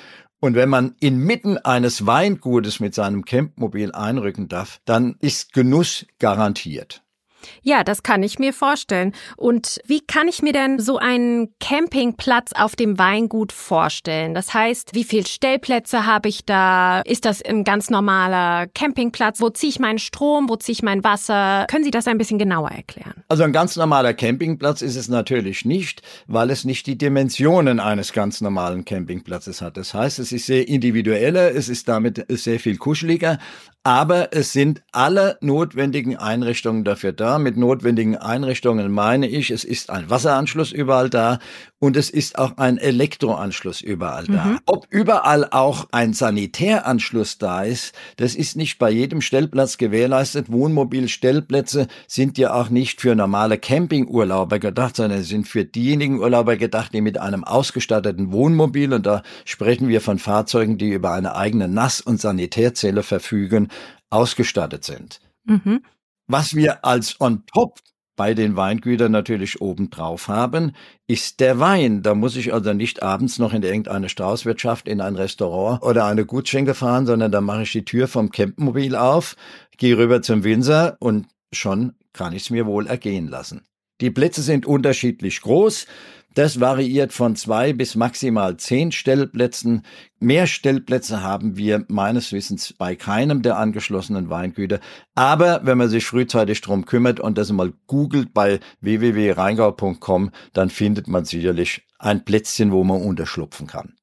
Und 0.47 0.55
wenn 0.55 0.69
man 0.69 0.95
inmitten 1.01 1.59
eines 1.59 2.07
Weingutes 2.07 2.79
mit 2.79 2.95
seinem 2.95 3.25
Campmobil 3.25 3.91
einrücken 3.91 4.47
darf, 4.47 4.81
dann 4.85 5.17
ist 5.19 5.53
Genuss 5.53 6.07
garantiert. 6.21 7.03
Ja, 7.63 7.85
das 7.85 8.03
kann 8.03 8.23
ich 8.23 8.39
mir 8.39 8.53
vorstellen. 8.53 9.13
Und 9.37 9.81
wie 9.87 10.01
kann 10.01 10.29
ich 10.29 10.43
mir 10.43 10.53
denn 10.53 10.79
so 10.79 10.99
einen 10.99 11.55
Campingplatz 11.61 12.53
auf 12.55 12.77
dem 12.77 12.99
Weingut 12.99 13.53
vorstellen? 13.53 14.35
Das 14.35 14.55
heißt, 14.55 14.95
wie 14.95 15.05
viele 15.05 15.27
Stellplätze 15.27 16.07
habe 16.07 16.29
ich 16.29 16.45
da? 16.45 17.01
Ist 17.01 17.25
das 17.25 17.43
ein 17.43 17.65
ganz 17.65 17.91
normaler 17.91 18.67
Campingplatz? 18.69 19.41
Wo 19.41 19.51
ziehe 19.51 19.71
ich 19.71 19.79
meinen 19.79 19.99
Strom? 19.99 20.49
Wo 20.49 20.57
ziehe 20.57 20.75
ich 20.75 20.83
mein 20.83 21.05
Wasser? 21.05 21.67
Können 21.69 21.85
Sie 21.85 21.91
das 21.91 22.07
ein 22.07 22.19
bisschen 22.19 22.39
genauer 22.39 22.71
erklären? 22.71 23.25
Also 23.29 23.43
ein 23.43 23.53
ganz 23.53 23.77
normaler 23.77 24.15
Campingplatz 24.15 24.83
ist 24.83 24.97
es 24.97 25.09
natürlich 25.09 25.65
nicht, 25.65 26.03
weil 26.27 26.51
es 26.51 26.65
nicht 26.65 26.87
die 26.87 26.99
Dimensionen 26.99 27.81
eines 27.81 28.13
ganz 28.13 28.41
normalen 28.41 28.85
Campingplatzes 28.85 29.61
hat. 29.61 29.77
Das 29.77 29.95
heißt, 29.95 30.19
es 30.19 30.33
ist 30.33 30.47
sehr 30.47 30.69
individueller, 30.69 31.55
es 31.55 31.69
ist 31.69 31.89
damit 31.89 32.25
sehr 32.29 32.61
viel 32.61 32.77
kuscheliger, 32.77 33.39
aber 33.87 34.33
es 34.33 34.53
sind 34.53 34.83
alle 34.91 35.39
notwendigen 35.41 36.17
Einrichtungen 36.17 36.83
dafür 36.83 37.13
da. 37.13 37.39
Mit 37.39 37.57
notwendigen 37.57 38.17
Einrichtungen 38.17 38.91
meine 38.91 39.29
ich, 39.29 39.53
es 39.53 39.63
ist 39.63 39.91
ein 39.91 40.11
Wasseranschluss 40.11 40.73
überall 40.73 41.09
da 41.09 41.39
und 41.79 41.97
es 41.97 42.11
ist 42.11 42.37
auch 42.37 42.57
ein 42.57 42.79
Elektroanschluss 42.79 43.83
überall 43.83 44.25
da. 44.25 44.45
Mhm. 44.45 44.59
Ob 44.67 44.89
überall 44.91 45.47
auch 45.49 45.87
ein 45.93 46.15
Sanitäranschluss 46.15 47.39
da 47.39 47.63
ist, 47.63 47.95
das 48.17 48.35
ist 48.35 48.57
nicht 48.57 48.79
bei 48.79 48.91
jedem 48.91 49.21
Stellplatz 49.21 49.79
gewährleistet. 49.79 50.51
Wohnmobilstellplätze 50.51 51.87
sind 52.09 52.39
ja 52.39 52.55
auch 52.55 52.71
nicht 52.71 53.01
für 53.01 53.15
normale 53.15 53.57
Campingurlauber 53.57 54.59
gedacht, 54.59 54.97
sondern 54.97 55.23
sind 55.23 55.47
für 55.47 55.65
diejenigen 55.65 56.19
Urlauber 56.19 56.57
gedacht, 56.57 56.93
die 56.93 57.03
mit 57.03 57.19
einem 57.19 57.45
ausgestatteten 57.45 58.33
Wohnmobil, 58.33 58.93
und 58.93 59.07
da 59.07 59.23
sprechen 59.45 59.87
wir 59.87 60.01
von 60.01 60.19
Fahrzeugen, 60.19 60.77
die 60.77 60.89
über 60.89 61.13
eine 61.13 61.37
eigene 61.37 61.69
Nass- 61.69 62.01
und 62.01 62.21
Sanitärzelle 62.21 63.05
verfügen, 63.05 63.69
ausgestattet 64.11 64.85
sind. 64.85 65.21
Mhm. 65.45 65.83
Was 66.29 66.55
wir 66.55 66.85
als 66.85 67.21
on 67.21 67.45
top 67.47 67.81
bei 68.17 68.33
den 68.35 68.57
Weingütern 68.57 69.13
natürlich 69.13 69.61
obendrauf 69.61 70.29
haben, 70.29 70.73
ist 71.07 71.41
der 71.41 71.61
Wein. 71.61 72.03
Da 72.03 72.15
muss 72.15 72.35
ich 72.37 72.53
also 72.53 72.73
nicht 72.73 73.03
abends 73.03 73.39
noch 73.39 73.53
in 73.53 73.63
irgendeine 73.63 74.09
Straußwirtschaft, 74.09 74.89
in 74.89 75.01
ein 75.01 75.17
Restaurant 75.17 75.83
oder 75.83 76.07
eine 76.07 76.25
Gutschenke 76.25 76.75
fahren, 76.75 77.07
sondern 77.07 77.31
da 77.31 77.41
mache 77.41 77.63
ich 77.63 77.73
die 77.73 77.85
Tür 77.85 78.09
vom 78.09 78.31
Campmobil 78.31 78.97
auf, 78.97 79.37
gehe 79.77 79.97
rüber 79.99 80.23
zum 80.23 80.45
Winzer 80.45 80.97
und 80.99 81.27
schon 81.53 81.95
kann 82.13 82.33
ich 82.33 82.45
es 82.45 82.51
mir 82.51 82.67
wohl 82.67 82.87
ergehen 82.87 83.29
lassen. 83.29 83.63
Die 84.01 84.11
Plätze 84.11 84.43
sind 84.43 84.67
unterschiedlich 84.67 85.41
groß. 85.43 85.87
Das 86.37 86.61
variiert 86.61 87.15
von 87.15 87.35
zwei 87.35 87.73
bis 87.73 87.95
maximal 87.95 88.59
zehn 88.59 88.93
Stellplätzen. 88.93 89.85
Mehr 90.21 90.47
Stellplätze 90.47 91.23
haben 91.23 91.57
wir 91.57 91.87
meines 91.89 92.31
Wissens 92.31 92.75
bei 92.75 92.95
keinem 92.95 93.41
der 93.41 93.57
angeschlossenen 93.57 94.29
Weingüter. 94.29 94.81
Aber 95.15 95.63
wenn 95.65 95.79
man 95.79 95.89
sich 95.89 96.05
frühzeitig 96.05 96.61
drum 96.61 96.85
kümmert 96.85 97.21
und 97.21 97.39
das 97.39 97.51
mal 97.53 97.73
googelt 97.87 98.35
bei 98.35 98.61
www.rheingau.com, 98.83 100.31
dann 100.53 100.69
findet 100.69 101.09
man 101.09 101.25
sicherlich 101.25 101.87
ein 101.99 102.23
Plätzchen, 102.23 102.71
wo 102.71 102.85
man 102.85 103.01
unterschlupfen 103.01 103.67
kann. 103.67 103.95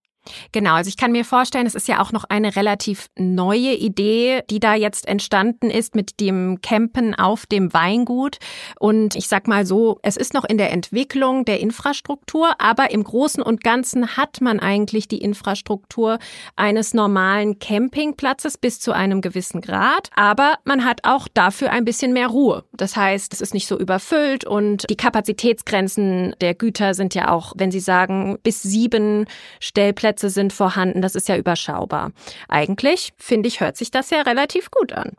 Genau, 0.51 0.75
also 0.75 0.87
ich 0.87 0.97
kann 0.97 1.11
mir 1.11 1.25
vorstellen, 1.25 1.65
es 1.65 1.75
ist 1.75 1.87
ja 1.87 2.01
auch 2.01 2.11
noch 2.11 2.23
eine 2.25 2.55
relativ 2.55 3.09
neue 3.17 3.73
Idee, 3.73 4.41
die 4.49 4.59
da 4.59 4.75
jetzt 4.75 5.07
entstanden 5.07 5.69
ist 5.69 5.95
mit 5.95 6.19
dem 6.19 6.61
Campen 6.61 7.13
auf 7.13 7.45
dem 7.45 7.73
Weingut. 7.73 8.37
Und 8.79 9.15
ich 9.15 9.27
sag 9.27 9.47
mal 9.47 9.65
so, 9.65 9.99
es 10.01 10.17
ist 10.17 10.33
noch 10.33 10.45
in 10.45 10.57
der 10.57 10.71
Entwicklung 10.71 11.45
der 11.45 11.59
Infrastruktur, 11.59 12.55
aber 12.59 12.91
im 12.91 13.03
Großen 13.03 13.43
und 13.43 13.63
Ganzen 13.63 14.15
hat 14.15 14.41
man 14.41 14.59
eigentlich 14.59 15.07
die 15.07 15.17
Infrastruktur 15.17 16.19
eines 16.55 16.93
normalen 16.93 17.59
Campingplatzes 17.59 18.57
bis 18.57 18.79
zu 18.79 18.93
einem 18.93 19.21
gewissen 19.21 19.61
Grad. 19.61 20.09
Aber 20.15 20.55
man 20.63 20.85
hat 20.85 21.01
auch 21.03 21.27
dafür 21.33 21.71
ein 21.71 21.85
bisschen 21.85 22.13
mehr 22.13 22.27
Ruhe. 22.27 22.63
Das 22.73 22.95
heißt, 22.95 23.33
es 23.33 23.41
ist 23.41 23.53
nicht 23.53 23.67
so 23.67 23.77
überfüllt 23.77 24.45
und 24.45 24.89
die 24.89 24.97
Kapazitätsgrenzen 24.97 26.35
der 26.39 26.53
Güter 26.53 26.93
sind 26.93 27.13
ja 27.15 27.29
auch, 27.31 27.53
wenn 27.57 27.71
Sie 27.71 27.79
sagen, 27.79 28.37
bis 28.43 28.61
sieben 28.61 29.25
Stellplätze 29.59 30.12
Parkplätze 30.13 30.29
sind 30.29 30.53
vorhanden, 30.53 31.01
das 31.01 31.15
ist 31.15 31.27
ja 31.27 31.37
überschaubar. 31.37 32.11
Eigentlich, 32.47 33.13
finde 33.17 33.47
ich, 33.47 33.59
hört 33.59 33.77
sich 33.77 33.91
das 33.91 34.09
ja 34.09 34.21
relativ 34.21 34.69
gut 34.69 34.93
an. 34.93 35.13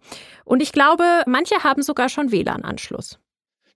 Und 0.44 0.62
ich 0.62 0.72
glaube, 0.72 1.04
manche 1.26 1.56
haben 1.64 1.82
sogar 1.82 2.08
schon 2.08 2.30
WLAN-Anschluss. 2.30 3.18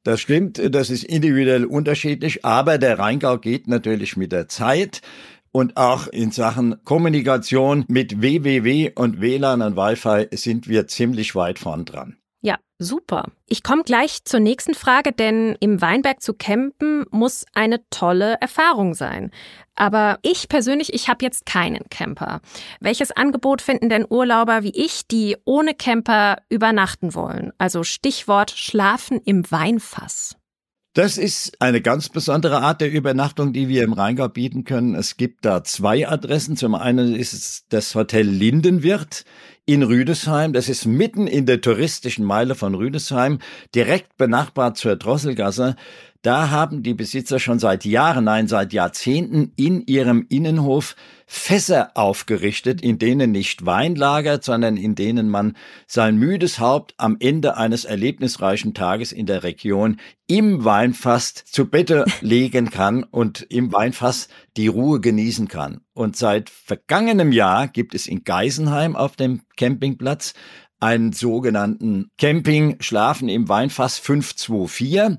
Das 0.04 0.20
stimmt, 0.20 0.60
das 0.74 0.90
ist 0.90 1.04
individuell 1.04 1.64
unterschiedlich, 1.64 2.44
aber 2.44 2.78
der 2.78 2.98
Rheingau 2.98 3.38
geht 3.38 3.66
natürlich 3.66 4.16
mit 4.16 4.32
der 4.32 4.48
Zeit. 4.48 5.02
Und 5.50 5.76
auch 5.76 6.06
in 6.08 6.30
Sachen 6.30 6.84
Kommunikation 6.84 7.84
mit 7.88 8.22
WWW 8.22 8.92
und 8.94 9.20
WLAN 9.20 9.62
und 9.62 9.76
Wi-Fi 9.76 10.28
sind 10.36 10.68
wir 10.68 10.86
ziemlich 10.86 11.34
weit 11.34 11.58
vorn 11.58 11.84
dran. 11.84 12.16
Super. 12.80 13.24
Ich 13.48 13.64
komme 13.64 13.82
gleich 13.82 14.22
zur 14.24 14.38
nächsten 14.38 14.72
Frage, 14.74 15.10
denn 15.10 15.56
im 15.58 15.80
Weinberg 15.80 16.22
zu 16.22 16.32
campen 16.32 17.06
muss 17.10 17.44
eine 17.52 17.80
tolle 17.90 18.36
Erfahrung 18.40 18.94
sein. 18.94 19.32
Aber 19.74 20.20
ich 20.22 20.48
persönlich, 20.48 20.94
ich 20.94 21.08
habe 21.08 21.24
jetzt 21.24 21.44
keinen 21.44 21.88
Camper. 21.90 22.40
Welches 22.78 23.10
Angebot 23.10 23.62
finden 23.62 23.88
denn 23.88 24.06
Urlauber 24.08 24.62
wie 24.62 24.72
ich, 24.76 25.08
die 25.08 25.36
ohne 25.44 25.74
Camper 25.74 26.38
übernachten 26.50 27.14
wollen? 27.14 27.52
Also 27.58 27.82
Stichwort 27.82 28.52
Schlafen 28.52 29.20
im 29.24 29.50
Weinfass. 29.50 30.36
Das 30.94 31.16
ist 31.18 31.60
eine 31.60 31.80
ganz 31.80 32.08
besondere 32.08 32.60
Art 32.60 32.80
der 32.80 32.90
Übernachtung, 32.90 33.52
die 33.52 33.68
wir 33.68 33.84
im 33.84 33.92
Rheingau 33.92 34.28
bieten 34.28 34.64
können. 34.64 34.94
Es 34.94 35.16
gibt 35.16 35.44
da 35.44 35.62
zwei 35.62 36.08
Adressen. 36.08 36.56
Zum 36.56 36.74
einen 36.74 37.14
ist 37.14 37.32
es 37.32 37.64
das 37.68 37.94
Hotel 37.94 38.26
Lindenwirt 38.26 39.24
in 39.68 39.82
Rüdesheim. 39.82 40.54
Das 40.54 40.70
ist 40.70 40.86
mitten 40.86 41.26
in 41.26 41.44
der 41.44 41.60
touristischen 41.60 42.24
Meile 42.24 42.54
von 42.54 42.74
Rüdesheim, 42.74 43.38
direkt 43.74 44.16
benachbart 44.16 44.78
zur 44.78 44.96
Drosselgasse. 44.96 45.76
Da 46.22 46.50
haben 46.50 46.82
die 46.82 46.94
Besitzer 46.94 47.38
schon 47.38 47.60
seit 47.60 47.84
Jahren, 47.84 48.24
nein, 48.24 48.48
seit 48.48 48.72
Jahrzehnten 48.72 49.52
in 49.54 49.86
ihrem 49.86 50.26
Innenhof 50.28 50.96
Fässer 51.26 51.92
aufgerichtet, 51.94 52.80
in 52.82 52.98
denen 52.98 53.30
nicht 53.30 53.64
Wein 53.66 53.94
lagert, 53.94 54.42
sondern 54.42 54.76
in 54.76 54.96
denen 54.96 55.28
man 55.28 55.56
sein 55.86 56.16
müdes 56.16 56.58
Haupt 56.58 56.94
am 56.96 57.18
Ende 57.20 57.56
eines 57.56 57.84
erlebnisreichen 57.84 58.74
Tages 58.74 59.12
in 59.12 59.26
der 59.26 59.44
Region 59.44 60.00
im 60.26 60.64
Weinfass 60.64 61.34
zu 61.44 61.66
Bette 61.66 62.04
legen 62.20 62.70
kann 62.70 63.04
und 63.04 63.42
im 63.48 63.72
Weinfass 63.72 64.26
die 64.56 64.66
Ruhe 64.66 65.00
genießen 65.00 65.46
kann. 65.46 65.82
Und 65.94 66.16
seit 66.16 66.50
vergangenem 66.50 67.30
Jahr 67.30 67.68
gibt 67.68 67.94
es 67.94 68.08
in 68.08 68.24
Geisenheim 68.24 68.96
auf 68.96 69.14
dem 69.14 69.42
Campingplatz 69.56 70.34
einen 70.80 71.12
sogenannten 71.12 72.10
Camping 72.18 72.76
Schlafen 72.80 73.28
im 73.28 73.48
Weinfass 73.48 73.98
524. 73.98 75.18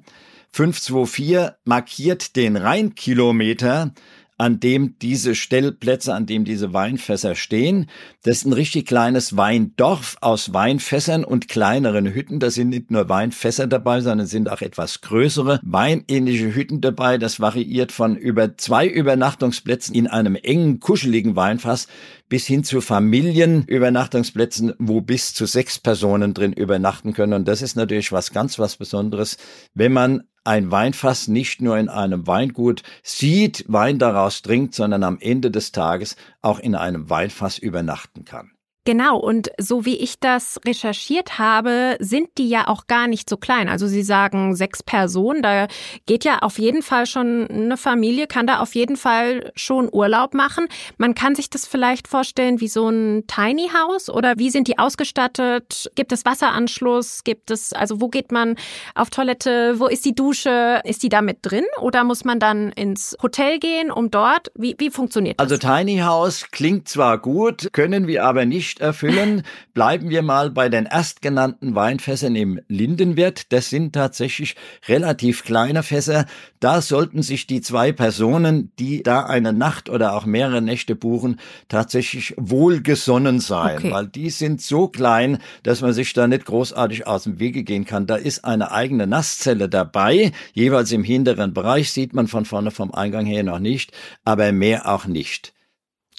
524 0.51 1.55
markiert 1.65 2.35
den 2.35 2.57
Rheinkilometer, 2.57 3.93
an 4.39 4.61
dem 4.61 4.97
diese 4.99 5.35
Stellplätze, 5.35 6.13
an 6.13 6.25
dem 6.25 6.45
diese 6.45 6.73
Weinfässer 6.73 7.35
stehen. 7.35 7.87
Das 8.23 8.37
ist 8.37 8.45
ein 8.45 8.53
richtig 8.53 8.87
kleines 8.87 9.35
Weindorf 9.35 10.15
aus 10.21 10.53
Weinfässern 10.53 11.25
und 11.25 11.49
kleineren 11.49 12.07
Hütten. 12.07 12.39
Da 12.39 12.49
sind 12.49 12.69
nicht 12.69 12.89
nur 12.89 13.09
Weinfässer 13.09 13.67
dabei, 13.67 13.99
sondern 13.99 14.27
sind 14.27 14.49
auch 14.49 14.61
etwas 14.61 15.01
größere 15.01 15.59
weinähnliche 15.61 16.55
Hütten 16.55 16.79
dabei. 16.79 17.17
Das 17.17 17.41
variiert 17.41 17.91
von 17.91 18.15
über 18.15 18.55
zwei 18.55 18.87
Übernachtungsplätzen 18.87 19.93
in 19.93 20.07
einem 20.07 20.35
engen, 20.35 20.79
kuscheligen 20.79 21.35
Weinfass 21.35 21.87
bis 22.29 22.47
hin 22.47 22.63
zu 22.63 22.79
Familienübernachtungsplätzen, 22.79 24.73
wo 24.79 25.01
bis 25.01 25.33
zu 25.33 25.47
sechs 25.47 25.79
Personen 25.79 26.33
drin 26.33 26.53
übernachten 26.53 27.13
können. 27.13 27.33
Und 27.33 27.47
das 27.47 27.61
ist 27.61 27.75
natürlich 27.75 28.13
was 28.13 28.31
ganz 28.31 28.57
was 28.57 28.77
Besonderes, 28.77 29.37
wenn 29.73 29.91
man 29.91 30.23
ein 30.43 30.71
Weinfass 30.71 31.27
nicht 31.27 31.61
nur 31.61 31.77
in 31.77 31.89
einem 31.89 32.27
Weingut 32.27 32.83
sieht, 33.03 33.65
Wein 33.67 33.99
daraus 33.99 34.41
trinkt, 34.41 34.75
sondern 34.75 35.03
am 35.03 35.17
Ende 35.19 35.51
des 35.51 35.71
Tages 35.71 36.15
auch 36.41 36.59
in 36.59 36.75
einem 36.75 37.09
Weinfass 37.09 37.57
übernachten 37.57 38.25
kann. 38.25 38.51
Genau, 38.89 39.17
und 39.17 39.51
so 39.59 39.85
wie 39.85 39.97
ich 39.97 40.19
das 40.19 40.59
recherchiert 40.65 41.37
habe, 41.37 41.95
sind 41.99 42.29
die 42.39 42.49
ja 42.49 42.67
auch 42.67 42.87
gar 42.87 43.05
nicht 43.05 43.29
so 43.29 43.37
klein. 43.37 43.69
Also 43.69 43.85
Sie 43.85 44.01
sagen 44.01 44.55
sechs 44.55 44.81
Personen, 44.81 45.43
da 45.43 45.67
geht 46.07 46.25
ja 46.25 46.39
auf 46.39 46.57
jeden 46.57 46.81
Fall 46.81 47.05
schon 47.05 47.47
eine 47.51 47.77
Familie, 47.77 48.25
kann 48.25 48.47
da 48.47 48.61
auf 48.61 48.73
jeden 48.73 48.97
Fall 48.97 49.51
schon 49.55 49.89
Urlaub 49.93 50.33
machen. 50.33 50.65
Man 50.97 51.13
kann 51.13 51.35
sich 51.35 51.51
das 51.51 51.67
vielleicht 51.67 52.07
vorstellen 52.07 52.61
wie 52.61 52.67
so 52.67 52.89
ein 52.89 53.25
Tiny 53.27 53.69
House 53.69 54.09
oder 54.09 54.39
wie 54.39 54.49
sind 54.49 54.67
die 54.67 54.79
ausgestattet? 54.79 55.91
Gibt 55.93 56.11
es 56.11 56.25
Wasseranschluss? 56.25 57.23
Gibt 57.23 57.51
es, 57.51 57.73
also 57.73 58.01
wo 58.01 58.07
geht 58.07 58.31
man 58.31 58.55
auf 58.95 59.11
Toilette? 59.11 59.79
Wo 59.79 59.85
ist 59.85 60.03
die 60.03 60.15
Dusche? 60.15 60.81
Ist 60.83 61.03
die 61.03 61.09
da 61.09 61.21
mit 61.21 61.37
drin 61.43 61.65
oder 61.79 62.03
muss 62.03 62.25
man 62.25 62.39
dann 62.39 62.71
ins 62.71 63.15
Hotel 63.21 63.59
gehen, 63.59 63.91
um 63.91 64.09
dort? 64.09 64.51
Wie, 64.55 64.73
wie 64.79 64.89
funktioniert 64.89 65.39
das? 65.39 65.51
Also 65.51 65.57
Tiny 65.57 65.99
House 65.99 66.47
klingt 66.49 66.89
zwar 66.89 67.19
gut, 67.19 67.69
können 67.71 68.07
wir 68.07 68.25
aber 68.25 68.47
nicht 68.47 68.78
nicht 68.79 68.81
erfüllen. 68.81 69.43
Bleiben 69.73 70.09
wir 70.09 70.21
mal 70.21 70.49
bei 70.49 70.69
den 70.69 70.85
erstgenannten 70.85 71.75
Weinfässern 71.75 72.35
im 72.35 72.59
Lindenwirt. 72.67 73.51
Das 73.51 73.69
sind 73.69 73.93
tatsächlich 73.93 74.55
relativ 74.87 75.43
kleine 75.43 75.83
Fässer. 75.83 76.25
Da 76.59 76.81
sollten 76.81 77.21
sich 77.21 77.47
die 77.47 77.61
zwei 77.61 77.91
Personen, 77.91 78.71
die 78.79 79.03
da 79.03 79.25
eine 79.25 79.53
Nacht 79.53 79.89
oder 79.89 80.13
auch 80.13 80.25
mehrere 80.25 80.61
Nächte 80.61 80.95
buchen, 80.95 81.39
tatsächlich 81.67 82.33
wohlgesonnen 82.37 83.39
sein, 83.39 83.77
okay. 83.79 83.91
weil 83.91 84.07
die 84.07 84.29
sind 84.29 84.61
so 84.61 84.87
klein, 84.87 85.39
dass 85.63 85.81
man 85.81 85.93
sich 85.93 86.13
da 86.13 86.27
nicht 86.27 86.45
großartig 86.45 87.07
aus 87.07 87.23
dem 87.23 87.39
Wege 87.39 87.63
gehen 87.63 87.85
kann. 87.85 88.07
Da 88.07 88.15
ist 88.15 88.45
eine 88.45 88.71
eigene 88.71 89.07
Nasszelle 89.07 89.69
dabei. 89.69 90.31
Jeweils 90.53 90.91
im 90.91 91.03
hinteren 91.03 91.53
Bereich 91.53 91.91
sieht 91.91 92.13
man 92.13 92.27
von 92.27 92.45
vorne 92.45 92.71
vom 92.71 92.91
Eingang 92.91 93.25
her 93.25 93.43
noch 93.43 93.59
nicht, 93.59 93.91
aber 94.25 94.51
mehr 94.51 94.89
auch 94.89 95.05
nicht. 95.05 95.53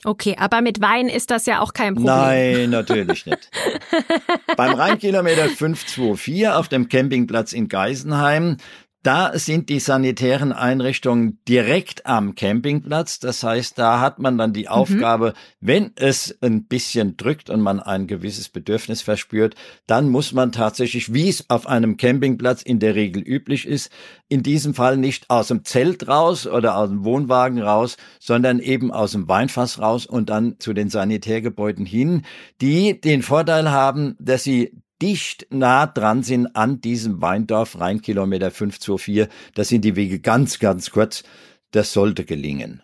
Okay, 0.04 0.37
aber 0.38 0.62
mit 0.62 0.80
Wein 0.80 1.09
ist 1.09 1.30
das 1.30 1.47
ja 1.47 1.61
auch 1.61 1.73
kein 1.73 1.95
Problem. 1.95 2.14
Nein, 2.14 2.71
natürlich 2.71 3.26
nicht. 3.26 3.50
Beim 4.57 4.75
Rheinkilometer 4.75 5.49
524 5.49 6.49
auf 6.49 6.69
dem 6.69 6.88
Campingplatz 6.88 7.52
in 7.52 7.69
Geisenheim, 7.69 8.57
da 9.02 9.38
sind 9.38 9.71
die 9.71 9.80
sanitären 9.80 10.52
Einrichtungen 10.52 11.38
direkt 11.49 12.04
am 12.04 12.35
Campingplatz. 12.35 13.19
Das 13.19 13.42
heißt, 13.42 13.78
da 13.78 14.00
hat 14.00 14.19
man 14.19 14.37
dann 14.37 14.52
die 14.52 14.64
mhm. 14.64 14.69
Aufgabe, 14.69 15.28
mhm. 15.28 15.66
wenn 15.66 15.90
es 15.97 16.37
ein 16.42 16.64
bisschen 16.64 17.16
drückt 17.16 17.49
und 17.49 17.62
man 17.62 17.80
ein 17.80 18.07
gewisses 18.07 18.50
Bedürfnis 18.50 19.00
verspürt, 19.00 19.54
dann 19.87 20.11
muss 20.11 20.33
man 20.33 20.52
tatsächlich, 20.52 21.14
wie 21.14 21.30
es 21.30 21.49
auf 21.49 21.66
einem 21.66 21.97
Campingplatz 21.97 22.62
in 22.62 22.78
der 22.78 22.95
Regel 22.95 23.23
üblich 23.23 23.66
ist, 23.66 23.90
in 24.28 24.42
diesem 24.42 24.75
Fall 24.75 24.99
nicht 24.99 25.30
aus 25.30 25.49
dem 25.49 25.64
Zelt 25.64 26.07
raus 26.07 26.47
oder 26.47 26.76
aus 26.76 26.90
dem 26.90 27.04
Wohnwagen 27.04 27.62
raus, 27.62 27.97
sondern 28.19 28.59
eben 28.59 28.92
aus 28.92 29.12
dem 29.12 29.28
Weinfass 29.28 29.78
raus 29.78 30.04
und 30.04 30.28
dann 30.28 30.57
zu 30.59 30.75
den 30.75 30.90
Sanitärgebäuden 30.90 31.87
hin, 31.87 32.23
die 32.61 33.00
den 33.00 33.23
Vorteil 33.23 33.71
haben, 33.71 34.16
dass 34.19 34.45
sie 34.45 34.73
dicht 35.00 35.47
nah 35.50 35.87
dran 35.87 36.23
sind 36.23 36.54
an 36.57 36.80
diesem 36.80 37.21
Weindorf, 37.21 37.78
Rheinkilometer 37.78 38.50
524. 38.50 39.28
Das 39.54 39.69
sind 39.69 39.85
die 39.85 39.97
Wege 39.97 40.21
ganz, 40.21 40.59
ganz 40.59 40.90
kurz. 40.90 41.23
Das 41.71 41.92
sollte 41.92 42.25
gelingen. 42.25 42.83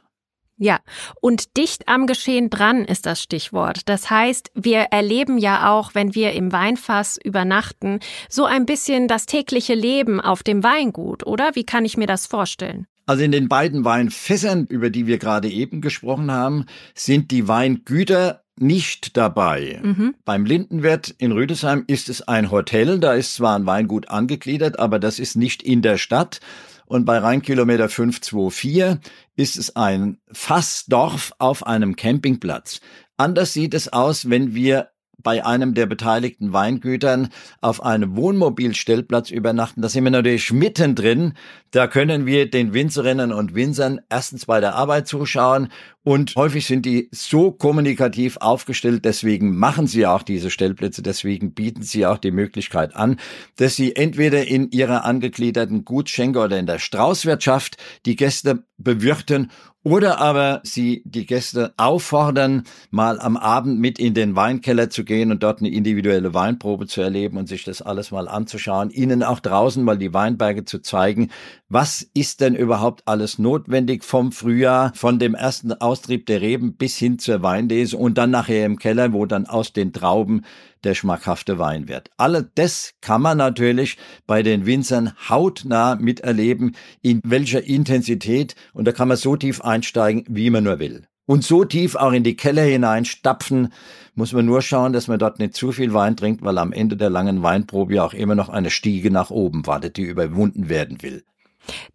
Ja, 0.59 0.81
und 1.21 1.59
dicht 1.59 1.87
am 1.87 2.07
Geschehen 2.07 2.49
dran 2.49 2.87
ist 2.87 3.05
das 3.05 3.23
Stichwort. 3.23 3.81
Das 3.87 4.09
heißt, 4.09 4.51
wir 4.55 4.79
erleben 4.91 5.37
ja 5.37 5.71
auch, 5.71 5.95
wenn 5.95 6.15
wir 6.15 6.33
im 6.33 6.51
Weinfass 6.51 7.19
übernachten, 7.23 8.01
so 8.31 8.47
ein 8.47 8.65
bisschen 8.65 9.07
das 9.07 9.27
tägliche 9.27 9.75
Leben 9.75 10.19
auf 10.19 10.43
dem 10.43 10.65
Weingut, 10.65 11.27
oder? 11.27 11.51
Wie 11.55 11.65
kann 11.65 11.85
ich 11.85 11.99
mir 11.99 12.07
das 12.07 12.27
vorstellen? 12.27 12.87
Also 13.05 13.23
in 13.23 13.33
den 13.33 13.49
beiden 13.49 13.85
Weinfässern, 13.85 14.67
über 14.67 14.89
die 14.89 15.07
wir 15.07 15.19
gerade 15.19 15.49
eben 15.49 15.83
gesprochen 15.83 16.31
haben, 16.33 16.65
sind 16.95 17.31
die 17.31 17.47
Weingüter 17.47 18.46
nicht 18.59 19.17
dabei. 19.17 19.81
Mhm. 19.83 20.15
Beim 20.25 20.45
Lindenwirt 20.45 21.15
in 21.19 21.33
Rüdesheim 21.33 21.85
ist 21.87 22.09
es 22.09 22.27
ein 22.27 22.51
Hotel, 22.51 22.99
da 22.99 23.15
ist 23.15 23.35
zwar 23.35 23.57
ein 23.57 23.67
Weingut 23.67 24.09
angegliedert, 24.09 24.79
aber 24.79 24.99
das 24.99 25.19
ist 25.19 25.37
nicht 25.37 25.63
in 25.63 25.83
der 25.83 25.99
Stadt, 25.99 26.41
und 26.87 27.05
bei 27.05 27.19
Rheinkilometer 27.19 27.89
524 27.89 29.01
ist 29.35 29.57
es 29.57 29.75
ein 29.75 30.19
Fassdorf 30.31 31.33
auf 31.39 31.67
einem 31.67 31.97
Campingplatz. 31.97 32.81
Anders 33.17 33.53
sieht 33.53 33.75
es 33.75 33.93
aus, 33.93 34.31
wenn 34.31 34.55
wir 34.55 34.91
bei 35.23 35.45
einem 35.45 35.75
der 35.75 35.87
beteiligten 35.87 36.53
Weingütern 36.53 37.29
auf 37.61 37.83
einem 37.83 38.17
Wohnmobilstellplatz 38.17 39.31
übernachten. 39.31 39.83
Da 39.83 39.89
sind 39.89 40.05
wir 40.05 40.11
natürlich 40.11 40.53
mittendrin. 40.53 41.35
Da 41.71 41.87
können 41.87 42.27
wir 42.27 42.51
den 42.51 42.75
Winzerinnen 42.75 43.33
und 43.33 43.55
Winzern 43.55 44.01
erstens 44.09 44.47
bei 44.47 44.61
der 44.61 44.75
Arbeit 44.75 45.09
zuschauen 45.09 45.69
und 46.07 46.37
häufig 46.37 46.69
sind 46.69 46.87
die 46.87 47.09
so 47.11 47.51
kommunikativ 47.51 48.37
aufgestellt, 48.37 49.05
deswegen 49.05 49.57
machen 49.57 49.89
sie 49.89 50.07
auch 50.07 50.23
diese 50.23 50.51
Stellplätze, 50.51 51.03
deswegen 51.03 51.53
bieten 51.53 51.83
sie 51.83 52.07
auch 52.07 52.19
die 52.19 52.31
Möglichkeit 52.31 52.95
an, 52.95 53.19
dass 53.57 53.75
sie 53.75 53.97
entweder 53.97 54.47
in 54.47 54.71
ihrer 54.71 55.05
angegliederten 55.05 55.85
Gutschenke 55.85 56.39
oder 56.39 56.61
in 56.61 56.67
der 56.67 56.79
Straußwirtschaft 56.79 57.79
die 58.07 58.15
Gäste 58.15 58.63
bewirten 58.79 59.51
oder 59.87 60.19
aber 60.19 60.63
sie 60.65 61.01
die 61.05 61.27
Gäste 61.27 61.73
auffordern, 61.77 62.65
mal 62.91 63.21
am 63.21 63.37
Abend 63.37 63.79
mit 63.79 64.01
in 64.01 64.15
den 64.15 64.35
Weinkeller 64.35 64.91
zu 64.91 65.05
gehen 65.05 65.31
und 65.31 65.45
dort 65.45 65.61
eine 65.61 65.69
individuelle 65.69 66.35
Weinprobe 66.35 66.89
zu 66.89 67.03
erleben 67.03 67.37
und 67.37 67.47
sich 67.47 67.63
das 67.63 67.83
alles 67.83 68.11
mal 68.11 68.27
anzuschauen, 68.27 68.91
ihnen 68.91 69.23
auch 69.23 69.39
draußen 69.39 69.85
mal 69.85 69.97
die 69.97 70.13
Weinberge 70.13 70.65
zu 70.65 70.81
zeigen. 70.81 71.31
Was 71.69 72.03
ist 72.15 72.41
denn 72.41 72.57
überhaupt 72.57 73.05
alles 73.07 73.39
notwendig 73.39 74.03
vom 74.03 74.33
Frühjahr, 74.33 74.91
von 74.97 75.21
dem 75.21 75.37
ersten 75.37 75.73
Austrieb 75.73 76.27
der 76.27 76.41
Reben 76.41 76.75
bis 76.75 76.97
hin 76.97 77.21
zur 77.21 77.45
Weinlese 77.45 77.97
und 77.97 78.19
dann 78.19 78.33
nachher 78.33 78.67
im 78.67 78.81
Keller, 78.81 79.13
wo 79.13 79.25
dann 79.25 79.47
aus 79.47 79.73
den 79.73 79.93
Trauben 79.93 80.43
der 80.87 80.95
schmackhafte 80.95 81.59
Wein 81.59 81.89
wird. 81.89 82.11
Alle 82.17 82.51
das 82.55 82.95
kann 83.03 83.21
man 83.21 83.37
natürlich 83.37 83.99
bei 84.27 84.43
den 84.43 84.65
Winzern 84.65 85.13
hautnah 85.29 85.97
miterleben, 85.97 86.75
in 87.03 87.21
welcher 87.25 87.63
Intensität 87.63 88.55
und 88.73 88.87
da 88.87 88.93
kann 88.93 89.09
man 89.09 89.19
so 89.19 89.37
tief 89.37 89.61
einsteigen, 89.61 90.25
wie 90.29 90.49
man 90.49 90.65
nur 90.65 90.79
will. 90.79 91.07
Und 91.27 91.45
so 91.45 91.65
tief 91.65 91.97
auch 91.97 92.13
in 92.13 92.23
die 92.23 92.37
Keller 92.37 92.63
hineinstapfen, 92.63 93.73
muss 94.15 94.33
man 94.33 94.47
nur 94.47 94.63
schauen, 94.63 94.93
dass 94.93 95.09
man 95.09 95.19
dort 95.19 95.41
nicht 95.41 95.55
zu 95.55 95.73
viel 95.73 95.93
Wein 95.93 96.17
trinkt, 96.17 96.43
weil 96.43 96.57
am 96.57 96.73
Ende 96.73 96.97
der 96.97 97.11
langen 97.11 97.43
Weinprobe 97.43 97.97
ja 97.97 98.05
auch 98.05 98.15
immer 98.15 98.37
noch 98.37 98.49
eine 98.49 98.71
Stiege 98.71 99.11
nach 99.11 99.31
oben 99.31 99.67
wartet, 99.67 99.97
die 99.97 100.05
überwunden 100.05 100.69
werden 100.69 101.03
will. 101.03 101.25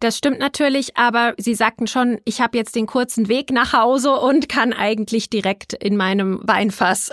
Das 0.00 0.18
stimmt 0.18 0.38
natürlich, 0.38 0.96
aber 0.96 1.34
Sie 1.38 1.54
sagten 1.54 1.86
schon, 1.86 2.18
ich 2.24 2.40
habe 2.40 2.58
jetzt 2.58 2.76
den 2.76 2.86
kurzen 2.86 3.28
Weg 3.28 3.50
nach 3.50 3.72
Hause 3.72 4.12
und 4.12 4.48
kann 4.48 4.74
eigentlich 4.74 5.30
direkt 5.30 5.72
in 5.72 5.96
meinem 5.96 6.40
Weinfass 6.42 7.10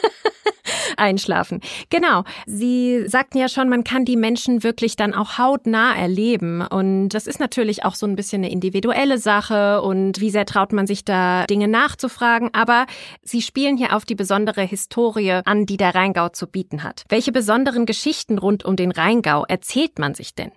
einschlafen. 0.96 1.60
Genau. 1.90 2.24
Sie 2.46 3.06
sagten 3.08 3.38
ja 3.38 3.48
schon, 3.48 3.68
man 3.68 3.84
kann 3.84 4.04
die 4.04 4.16
Menschen 4.16 4.62
wirklich 4.62 4.96
dann 4.96 5.14
auch 5.14 5.38
hautnah 5.38 5.94
erleben. 5.94 6.62
Und 6.62 7.10
das 7.10 7.26
ist 7.26 7.40
natürlich 7.40 7.84
auch 7.84 7.94
so 7.94 8.06
ein 8.06 8.16
bisschen 8.16 8.42
eine 8.42 8.52
individuelle 8.52 9.18
Sache 9.18 9.82
und 9.82 10.20
wie 10.20 10.30
sehr 10.30 10.46
traut 10.46 10.72
man 10.72 10.86
sich 10.86 11.04
da 11.04 11.46
Dinge 11.46 11.68
nachzufragen. 11.68 12.50
Aber 12.52 12.86
Sie 13.22 13.42
spielen 13.42 13.76
hier 13.76 13.94
auf 13.96 14.04
die 14.04 14.14
besondere 14.14 14.62
Historie 14.62 15.40
an, 15.44 15.66
die 15.66 15.76
der 15.76 15.94
Rheingau 15.94 16.28
zu 16.30 16.46
bieten 16.46 16.82
hat. 16.82 17.04
Welche 17.08 17.32
besonderen 17.32 17.86
Geschichten 17.86 18.38
rund 18.38 18.64
um 18.64 18.76
den 18.76 18.90
Rheingau 18.90 19.44
erzählt 19.44 19.98
man 19.98 20.14
sich 20.14 20.34
denn? 20.34 20.52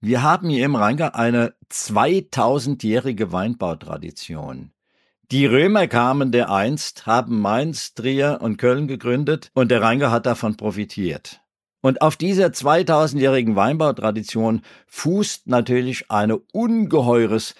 Wir 0.00 0.22
haben 0.22 0.48
hier 0.48 0.64
im 0.64 0.74
Rheingau 0.74 1.10
eine 1.12 1.54
2000-jährige 1.70 3.30
Weinbautradition. 3.30 4.72
Die 5.30 5.46
Römer 5.46 5.86
kamen 5.86 6.32
der 6.32 6.50
einst, 6.50 7.06
haben 7.06 7.40
Mainz, 7.40 7.94
Trier 7.94 8.38
und 8.42 8.58
Köln 8.58 8.88
gegründet 8.88 9.50
und 9.54 9.70
der 9.70 9.80
Rheingau 9.80 10.10
hat 10.10 10.26
davon 10.26 10.56
profitiert. 10.56 11.40
Und 11.80 12.00
auf 12.00 12.16
dieser 12.16 12.46
2000-jährigen 12.48 13.56
Weinbautradition 13.56 14.62
fußt 14.86 15.48
natürlich 15.48 16.10
eine 16.10 16.36
ungeheures 16.52 17.54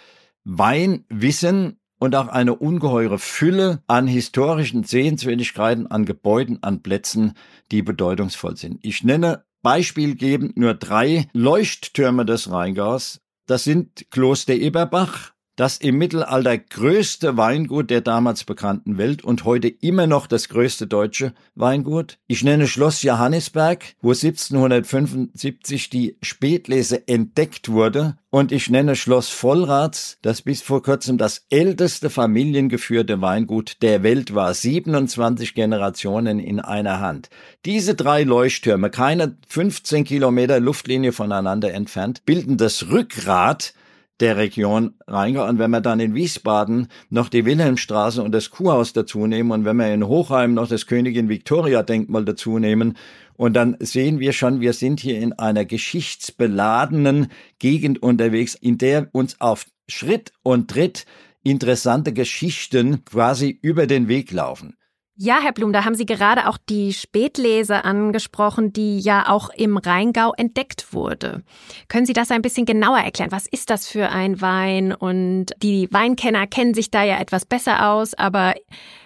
Weinwissen 0.44 1.78
und 1.98 2.14
auch 2.14 2.28
eine 2.28 2.54
ungeheure 2.54 3.18
Fülle 3.18 3.82
an 3.86 4.06
historischen 4.06 4.84
Sehenswürdigkeiten, 4.84 5.86
an 5.86 6.04
Gebäuden, 6.04 6.62
an 6.62 6.82
Plätzen, 6.82 7.34
die 7.70 7.82
bedeutungsvoll 7.82 8.56
sind. 8.56 8.78
Ich 8.82 9.04
nenne 9.04 9.44
beispielgebend 9.62 10.56
nur 10.56 10.74
drei 10.74 11.28
Leuchttürme 11.32 12.24
des 12.24 12.50
Rheingaus. 12.50 13.20
Das 13.46 13.64
sind 13.64 14.10
Kloster 14.10 14.54
Eberbach, 14.54 15.32
das 15.62 15.76
im 15.76 15.96
Mittelalter 15.96 16.58
größte 16.58 17.36
Weingut 17.36 17.88
der 17.88 18.00
damals 18.00 18.42
bekannten 18.42 18.98
Welt 18.98 19.22
und 19.22 19.44
heute 19.44 19.68
immer 19.68 20.08
noch 20.08 20.26
das 20.26 20.48
größte 20.48 20.88
deutsche 20.88 21.34
Weingut. 21.54 22.18
Ich 22.26 22.42
nenne 22.42 22.66
Schloss 22.66 23.02
Johannisberg, 23.02 23.94
wo 24.00 24.10
1775 24.10 25.88
die 25.88 26.16
Spätlese 26.20 27.06
entdeckt 27.06 27.68
wurde. 27.68 28.16
Und 28.30 28.50
ich 28.50 28.70
nenne 28.70 28.96
Schloss 28.96 29.28
Vollrats, 29.28 30.18
das 30.22 30.42
bis 30.42 30.62
vor 30.62 30.82
kurzem 30.82 31.16
das 31.16 31.46
älteste 31.48 32.10
familiengeführte 32.10 33.20
Weingut 33.20 33.82
der 33.82 34.02
Welt 34.02 34.34
war. 34.34 34.54
27 34.54 35.54
Generationen 35.54 36.40
in 36.40 36.58
einer 36.58 36.98
Hand. 36.98 37.30
Diese 37.66 37.94
drei 37.94 38.24
Leuchttürme, 38.24 38.90
keine 38.90 39.36
15 39.46 40.02
Kilometer 40.02 40.58
Luftlinie 40.58 41.12
voneinander 41.12 41.72
entfernt, 41.72 42.24
bilden 42.24 42.56
das 42.56 42.88
Rückgrat 42.88 43.74
der 44.22 44.36
Region 44.36 44.94
Rheingau. 45.06 45.46
Und 45.46 45.58
wenn 45.58 45.72
wir 45.72 45.80
dann 45.80 46.00
in 46.00 46.14
Wiesbaden 46.14 46.86
noch 47.10 47.28
die 47.28 47.44
Wilhelmstraße 47.44 48.22
und 48.22 48.32
das 48.32 48.50
Kuhhaus 48.50 48.92
dazu 48.92 49.26
nehmen 49.26 49.50
und 49.50 49.64
wenn 49.64 49.76
wir 49.76 49.92
in 49.92 50.06
Hochheim 50.06 50.54
noch 50.54 50.68
das 50.68 50.86
Königin 50.86 51.28
Victoria 51.28 51.82
Denkmal 51.82 52.24
dazu 52.24 52.58
nehmen, 52.58 52.96
und 53.34 53.54
dann 53.54 53.76
sehen 53.80 54.20
wir 54.20 54.32
schon, 54.32 54.60
wir 54.60 54.72
sind 54.72 55.00
hier 55.00 55.18
in 55.18 55.32
einer 55.32 55.64
geschichtsbeladenen 55.64 57.28
Gegend 57.58 58.00
unterwegs, 58.00 58.54
in 58.54 58.78
der 58.78 59.08
uns 59.12 59.40
auf 59.40 59.66
Schritt 59.88 60.32
und 60.42 60.70
Tritt 60.70 61.06
interessante 61.42 62.12
Geschichten 62.12 63.04
quasi 63.04 63.58
über 63.60 63.88
den 63.88 64.06
Weg 64.06 64.30
laufen. 64.30 64.76
Ja, 65.24 65.38
Herr 65.40 65.52
Blum, 65.52 65.72
da 65.72 65.84
haben 65.84 65.94
Sie 65.94 66.04
gerade 66.04 66.48
auch 66.48 66.58
die 66.58 66.92
Spätlese 66.92 67.84
angesprochen, 67.84 68.72
die 68.72 68.98
ja 68.98 69.28
auch 69.28 69.50
im 69.50 69.76
Rheingau 69.76 70.32
entdeckt 70.36 70.92
wurde. 70.92 71.44
Können 71.86 72.06
Sie 72.06 72.12
das 72.12 72.32
ein 72.32 72.42
bisschen 72.42 72.66
genauer 72.66 72.98
erklären? 72.98 73.30
Was 73.30 73.46
ist 73.46 73.70
das 73.70 73.86
für 73.86 74.08
ein 74.08 74.40
Wein? 74.40 74.92
Und 74.92 75.52
die 75.62 75.86
Weinkenner 75.92 76.48
kennen 76.48 76.74
sich 76.74 76.90
da 76.90 77.04
ja 77.04 77.20
etwas 77.20 77.46
besser 77.46 77.88
aus, 77.88 78.14
aber 78.14 78.54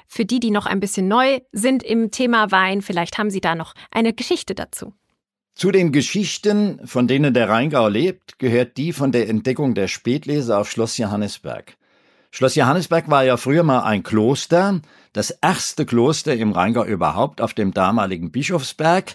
für 0.06 0.24
die, 0.24 0.40
die 0.40 0.50
noch 0.50 0.64
ein 0.64 0.80
bisschen 0.80 1.06
neu 1.06 1.40
sind 1.52 1.82
im 1.82 2.10
Thema 2.10 2.50
Wein, 2.50 2.80
vielleicht 2.80 3.18
haben 3.18 3.28
Sie 3.28 3.42
da 3.42 3.54
noch 3.54 3.74
eine 3.90 4.14
Geschichte 4.14 4.54
dazu. 4.54 4.94
Zu 5.54 5.70
den 5.70 5.92
Geschichten, 5.92 6.80
von 6.86 7.08
denen 7.08 7.34
der 7.34 7.50
Rheingau 7.50 7.88
lebt, 7.88 8.38
gehört 8.38 8.78
die 8.78 8.94
von 8.94 9.12
der 9.12 9.28
Entdeckung 9.28 9.74
der 9.74 9.88
Spätlese 9.88 10.56
auf 10.56 10.70
Schloss 10.70 10.96
Johannesberg. 10.96 11.76
Schloss 12.36 12.54
Johannesberg 12.54 13.08
war 13.08 13.24
ja 13.24 13.38
früher 13.38 13.62
mal 13.62 13.84
ein 13.84 14.02
Kloster, 14.02 14.82
das 15.14 15.30
erste 15.30 15.86
Kloster 15.86 16.34
im 16.34 16.52
Rheingau 16.52 16.84
überhaupt 16.84 17.40
auf 17.40 17.54
dem 17.54 17.72
damaligen 17.72 18.30
Bischofsberg. 18.30 19.14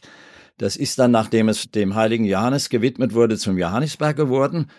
Das 0.58 0.76
ist 0.76 0.98
dann, 0.98 1.12
nachdem 1.12 1.48
es 1.48 1.70
dem 1.70 1.94
heiligen 1.94 2.26
Johannes 2.26 2.70
gewidmet 2.70 3.14
wurde, 3.14 3.38
zum 3.38 3.60
Johannisberg 3.60 4.18
geworden. 4.18 4.72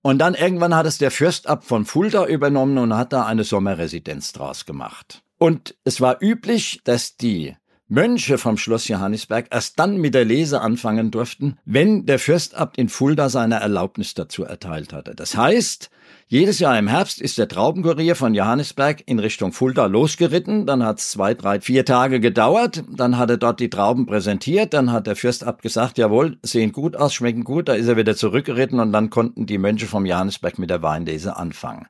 Und 0.00 0.18
dann 0.18 0.32
irgendwann 0.32 0.74
hat 0.74 0.86
es 0.86 0.96
der 0.96 1.10
Fürstabt 1.10 1.66
von 1.66 1.84
Fulda 1.84 2.24
übernommen 2.24 2.78
und 2.78 2.96
hat 2.96 3.12
da 3.12 3.26
eine 3.26 3.44
Sommerresidenz 3.44 4.32
draus 4.32 4.64
gemacht. 4.64 5.22
Und 5.36 5.76
es 5.84 6.00
war 6.00 6.22
üblich, 6.22 6.80
dass 6.84 7.18
die 7.18 7.54
Mönche 7.92 8.38
vom 8.38 8.56
Schloss 8.56 8.86
Johannisberg 8.86 9.48
erst 9.50 9.80
dann 9.80 9.96
mit 9.96 10.14
der 10.14 10.24
Lese 10.24 10.60
anfangen 10.60 11.10
durften, 11.10 11.58
wenn 11.64 12.06
der 12.06 12.20
Fürstabt 12.20 12.78
in 12.78 12.88
Fulda 12.88 13.28
seine 13.28 13.56
Erlaubnis 13.56 14.14
dazu 14.14 14.44
erteilt 14.44 14.92
hatte. 14.92 15.16
Das 15.16 15.36
heißt, 15.36 15.90
jedes 16.28 16.60
Jahr 16.60 16.78
im 16.78 16.86
Herbst 16.86 17.20
ist 17.20 17.36
der 17.36 17.48
Traubenkurier 17.48 18.14
von 18.14 18.32
Johannisberg 18.32 19.02
in 19.06 19.18
Richtung 19.18 19.50
Fulda 19.52 19.86
losgeritten. 19.86 20.66
Dann 20.66 20.84
hat 20.84 21.00
es 21.00 21.10
zwei, 21.10 21.34
drei, 21.34 21.60
vier 21.60 21.84
Tage 21.84 22.20
gedauert. 22.20 22.84
Dann 22.88 23.18
hat 23.18 23.30
er 23.30 23.38
dort 23.38 23.58
die 23.58 23.70
Trauben 23.70 24.06
präsentiert. 24.06 24.72
Dann 24.72 24.92
hat 24.92 25.08
der 25.08 25.16
Fürstabt 25.16 25.60
gesagt, 25.60 25.98
jawohl, 25.98 26.38
sehen 26.44 26.70
gut 26.70 26.94
aus, 26.94 27.12
schmecken 27.12 27.42
gut. 27.42 27.68
Da 27.68 27.72
ist 27.72 27.88
er 27.88 27.96
wieder 27.96 28.14
zurückgeritten 28.14 28.78
und 28.78 28.92
dann 28.92 29.10
konnten 29.10 29.46
die 29.46 29.58
Mönche 29.58 29.86
vom 29.86 30.06
Johannisberg 30.06 30.60
mit 30.60 30.70
der 30.70 30.82
Weinlese 30.82 31.36
anfangen. 31.36 31.88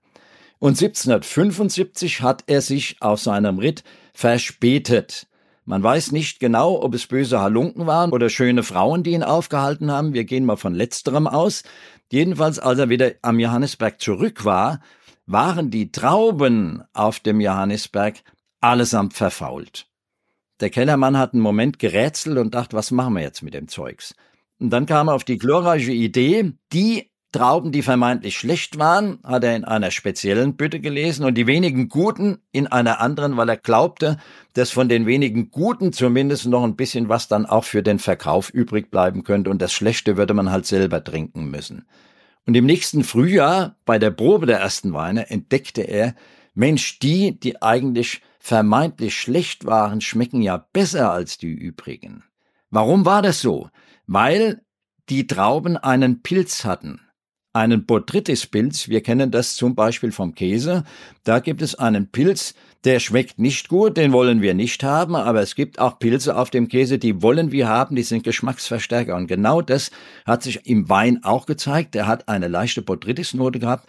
Und 0.58 0.80
1775 0.80 2.22
hat 2.22 2.44
er 2.46 2.62
sich 2.62 2.96
auf 3.00 3.20
seinem 3.20 3.58
Ritt 3.58 3.84
verspätet. 4.14 5.26
Man 5.70 5.84
weiß 5.84 6.10
nicht 6.10 6.40
genau, 6.40 6.82
ob 6.82 6.96
es 6.96 7.06
böse 7.06 7.38
Halunken 7.38 7.86
waren 7.86 8.10
oder 8.10 8.28
schöne 8.28 8.64
Frauen, 8.64 9.04
die 9.04 9.12
ihn 9.12 9.22
aufgehalten 9.22 9.92
haben. 9.92 10.14
Wir 10.14 10.24
gehen 10.24 10.44
mal 10.44 10.56
von 10.56 10.74
letzterem 10.74 11.28
aus. 11.28 11.62
Jedenfalls, 12.10 12.58
als 12.58 12.80
er 12.80 12.88
wieder 12.88 13.12
am 13.22 13.38
Johannesberg 13.38 14.00
zurück 14.00 14.44
war, 14.44 14.80
waren 15.26 15.70
die 15.70 15.92
Trauben 15.92 16.82
auf 16.92 17.20
dem 17.20 17.40
Johannisberg 17.40 18.16
allesamt 18.60 19.14
verfault. 19.14 19.86
Der 20.58 20.70
Kellermann 20.70 21.16
hat 21.16 21.34
einen 21.34 21.42
Moment 21.42 21.78
gerätselt 21.78 22.38
und 22.38 22.52
dachte, 22.52 22.76
was 22.76 22.90
machen 22.90 23.14
wir 23.14 23.22
jetzt 23.22 23.42
mit 23.44 23.54
dem 23.54 23.68
Zeugs? 23.68 24.16
Und 24.58 24.70
dann 24.70 24.86
kam 24.86 25.06
er 25.06 25.14
auf 25.14 25.22
die 25.22 25.38
glorreiche 25.38 25.92
Idee, 25.92 26.52
die 26.72 27.09
Trauben, 27.32 27.70
die 27.70 27.82
vermeintlich 27.82 28.36
schlecht 28.36 28.78
waren, 28.78 29.20
hat 29.22 29.44
er 29.44 29.54
in 29.54 29.64
einer 29.64 29.92
speziellen 29.92 30.56
Bütte 30.56 30.80
gelesen 30.80 31.24
und 31.24 31.34
die 31.34 31.46
wenigen 31.46 31.88
guten 31.88 32.38
in 32.50 32.66
einer 32.66 33.00
anderen, 33.00 33.36
weil 33.36 33.48
er 33.48 33.56
glaubte, 33.56 34.18
dass 34.54 34.70
von 34.70 34.88
den 34.88 35.06
wenigen 35.06 35.52
guten 35.52 35.92
zumindest 35.92 36.46
noch 36.46 36.64
ein 36.64 36.74
bisschen 36.74 37.08
was 37.08 37.28
dann 37.28 37.46
auch 37.46 37.62
für 37.62 37.84
den 37.84 38.00
Verkauf 38.00 38.50
übrig 38.50 38.90
bleiben 38.90 39.22
könnte 39.22 39.50
und 39.50 39.62
das 39.62 39.72
Schlechte 39.72 40.16
würde 40.16 40.34
man 40.34 40.50
halt 40.50 40.66
selber 40.66 41.04
trinken 41.04 41.50
müssen. 41.50 41.86
Und 42.46 42.56
im 42.56 42.66
nächsten 42.66 43.04
Frühjahr, 43.04 43.76
bei 43.84 44.00
der 44.00 44.10
Probe 44.10 44.46
der 44.46 44.58
ersten 44.58 44.92
Weine, 44.92 45.30
entdeckte 45.30 45.82
er, 45.82 46.16
Mensch, 46.54 46.98
die, 46.98 47.38
die 47.38 47.62
eigentlich 47.62 48.22
vermeintlich 48.40 49.14
schlecht 49.14 49.66
waren, 49.66 50.00
schmecken 50.00 50.42
ja 50.42 50.66
besser 50.72 51.12
als 51.12 51.38
die 51.38 51.52
übrigen. 51.52 52.24
Warum 52.70 53.04
war 53.04 53.22
das 53.22 53.40
so? 53.40 53.68
Weil 54.08 54.62
die 55.08 55.28
Trauben 55.28 55.76
einen 55.76 56.22
Pilz 56.22 56.64
hatten 56.64 57.00
einen 57.52 57.84
Botrytis-Pilz. 57.84 58.88
Wir 58.88 59.02
kennen 59.02 59.30
das 59.30 59.56
zum 59.56 59.74
Beispiel 59.74 60.12
vom 60.12 60.34
Käse. 60.34 60.84
Da 61.24 61.40
gibt 61.40 61.62
es 61.62 61.74
einen 61.74 62.08
Pilz, 62.08 62.54
der 62.84 63.00
schmeckt 63.00 63.38
nicht 63.38 63.68
gut, 63.68 63.96
den 63.96 64.12
wollen 64.12 64.40
wir 64.40 64.54
nicht 64.54 64.82
haben, 64.82 65.14
aber 65.14 65.42
es 65.42 65.54
gibt 65.54 65.78
auch 65.78 65.98
Pilze 65.98 66.36
auf 66.36 66.50
dem 66.50 66.68
Käse, 66.68 66.98
die 66.98 67.20
wollen 67.20 67.52
wir 67.52 67.68
haben, 67.68 67.94
die 67.94 68.02
sind 68.02 68.24
Geschmacksverstärker. 68.24 69.16
Und 69.16 69.26
genau 69.26 69.60
das 69.60 69.90
hat 70.24 70.42
sich 70.42 70.66
im 70.66 70.88
Wein 70.88 71.22
auch 71.22 71.46
gezeigt. 71.46 71.94
Er 71.94 72.06
hat 72.06 72.28
eine 72.28 72.48
leichte 72.48 72.82
Botrytis-Note 72.82 73.58
gehabt. 73.58 73.88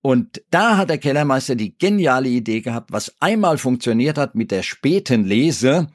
Und 0.00 0.42
da 0.50 0.76
hat 0.76 0.90
der 0.90 0.98
Kellermeister 0.98 1.54
die 1.54 1.78
geniale 1.78 2.28
Idee 2.28 2.60
gehabt, 2.60 2.90
was 2.90 3.14
einmal 3.20 3.58
funktioniert 3.58 4.18
hat 4.18 4.34
mit 4.34 4.50
der 4.50 4.64
späten 4.64 5.24
Lese, 5.24 5.88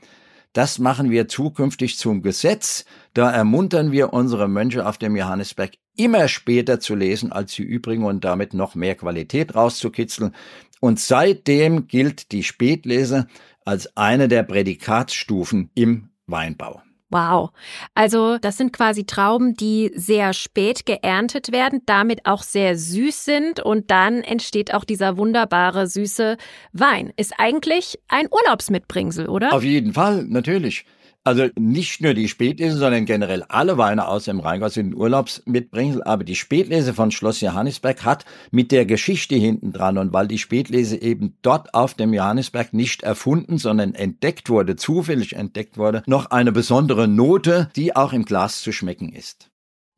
das 0.57 0.79
machen 0.79 1.11
wir 1.11 1.27
zukünftig 1.27 1.99
zum 1.99 2.23
Gesetz. 2.23 2.85
Da 3.13 3.29
ermuntern 3.29 3.91
wir 3.91 4.11
unsere 4.11 4.47
Mönche 4.47 4.87
auf 4.87 4.97
dem 4.97 5.15
Johannesberg 5.15 5.73
immer 5.95 6.27
später 6.27 6.79
zu 6.79 6.95
lesen 6.95 7.31
als 7.31 7.53
die 7.53 7.61
übrigen 7.61 8.03
und 8.03 8.23
damit 8.23 8.55
noch 8.55 8.73
mehr 8.73 8.95
Qualität 8.95 9.53
rauszukitzeln. 9.53 10.33
Und 10.79 10.99
seitdem 10.99 11.87
gilt 11.87 12.31
die 12.31 12.41
Spätlese 12.41 13.27
als 13.65 13.95
eine 13.95 14.27
der 14.27 14.41
Prädikatsstufen 14.41 15.69
im 15.75 16.09
Weinbau. 16.25 16.81
Wow. 17.09 17.51
Also 17.95 18.37
das 18.37 18.57
sind 18.57 18.73
quasi 18.73 19.05
Trauben, 19.05 19.53
die 19.55 19.91
sehr 19.95 20.33
spät 20.33 20.85
geerntet 20.85 21.53
werden, 21.53 21.81
damit 21.85 22.25
auch 22.25 22.43
sehr 22.43 22.77
süß 22.77 23.23
sind 23.23 23.59
und 23.61 23.91
dann 23.91 24.23
entsteht 24.23 24.73
auch 24.73 24.83
dieser 24.83 25.17
wunderbare 25.17 25.87
süße 25.87 26.35
Wein. 26.73 27.13
Ist 27.15 27.33
eigentlich 27.37 27.97
ein 28.09 28.27
Urlaubsmitbringsel, 28.29 29.29
oder? 29.29 29.53
Auf 29.53 29.63
jeden 29.63 29.93
Fall, 29.93 30.25
natürlich. 30.25 30.85
Also 31.23 31.47
nicht 31.59 32.01
nur 32.01 32.13
die 32.13 32.29
Spätlese, 32.29 32.77
sondern 32.77 33.03
generell 33.05 33.43
alle 33.49 33.77
Weine 33.77 34.07
aus 34.07 34.23
dem 34.23 34.39
Rheingau 34.39 34.69
sind 34.69 34.95
Urlaubsmitbringsel. 34.95 36.01
Aber 36.03 36.23
die 36.23 36.35
Spätlese 36.35 36.93
von 36.93 37.11
Schloss 37.11 37.41
Johannisberg 37.41 38.05
hat 38.05 38.23
mit 38.51 38.71
der 38.71 38.85
Geschichte 38.85 39.35
hinten 39.35 39.73
dran 39.73 39.97
und 39.97 40.13
weil 40.13 40.29
die 40.29 40.37
Spätlese 40.37 41.01
eben 41.01 41.37
dort 41.41 41.73
auf 41.73 41.95
dem 41.95 42.13
Johannisberg 42.13 42.71
nicht 42.71 43.03
erfunden, 43.03 43.57
sondern 43.57 43.93
entdeckt 43.93 44.49
wurde, 44.49 44.77
zufällig 44.77 45.33
entdeckt 45.33 45.77
wurde, 45.77 46.01
noch 46.05 46.31
eine 46.31 46.53
besondere 46.53 47.09
Note, 47.09 47.69
die 47.75 47.93
auch 47.93 48.13
im 48.13 48.23
Glas 48.23 48.61
zu 48.61 48.71
schmecken 48.71 49.11
ist. 49.11 49.49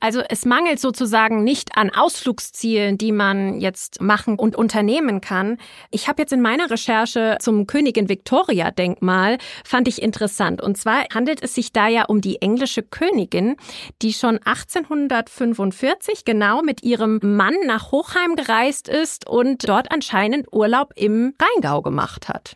Also 0.01 0.21
es 0.29 0.45
mangelt 0.45 0.79
sozusagen 0.79 1.43
nicht 1.43 1.77
an 1.77 1.89
Ausflugszielen, 1.89 2.97
die 2.97 3.11
man 3.11 3.59
jetzt 3.59 4.01
machen 4.01 4.39
und 4.39 4.55
unternehmen 4.55 5.19
kann. 5.19 5.57
Ich 5.91 6.07
habe 6.07 6.21
jetzt 6.21 6.31
in 6.31 6.41
meiner 6.41 6.71
Recherche 6.71 7.37
zum 7.41 7.67
Königin 7.67 8.07
Victoria 8.07 8.71
Denkmal 8.71 9.37
fand 9.65 9.89
ich 9.89 10.01
interessant. 10.01 10.61
Und 10.61 10.77
zwar 10.77 11.03
handelt 11.13 11.43
es 11.43 11.53
sich 11.53 11.73
da 11.73 11.89
ja 11.89 12.05
um 12.05 12.21
die 12.21 12.41
englische 12.41 12.81
Königin, 12.81 13.57
die 14.01 14.13
schon 14.13 14.37
1845 14.37 16.23
genau 16.23 16.61
mit 16.61 16.81
ihrem 16.83 17.19
Mann 17.21 17.55
nach 17.65 17.91
Hochheim 17.91 18.37
gereist 18.37 18.87
ist 18.87 19.27
und 19.27 19.67
dort 19.67 19.91
anscheinend 19.91 20.47
Urlaub 20.53 20.93
im 20.95 21.33
Rheingau 21.41 21.81
gemacht 21.81 22.29
hat. 22.29 22.55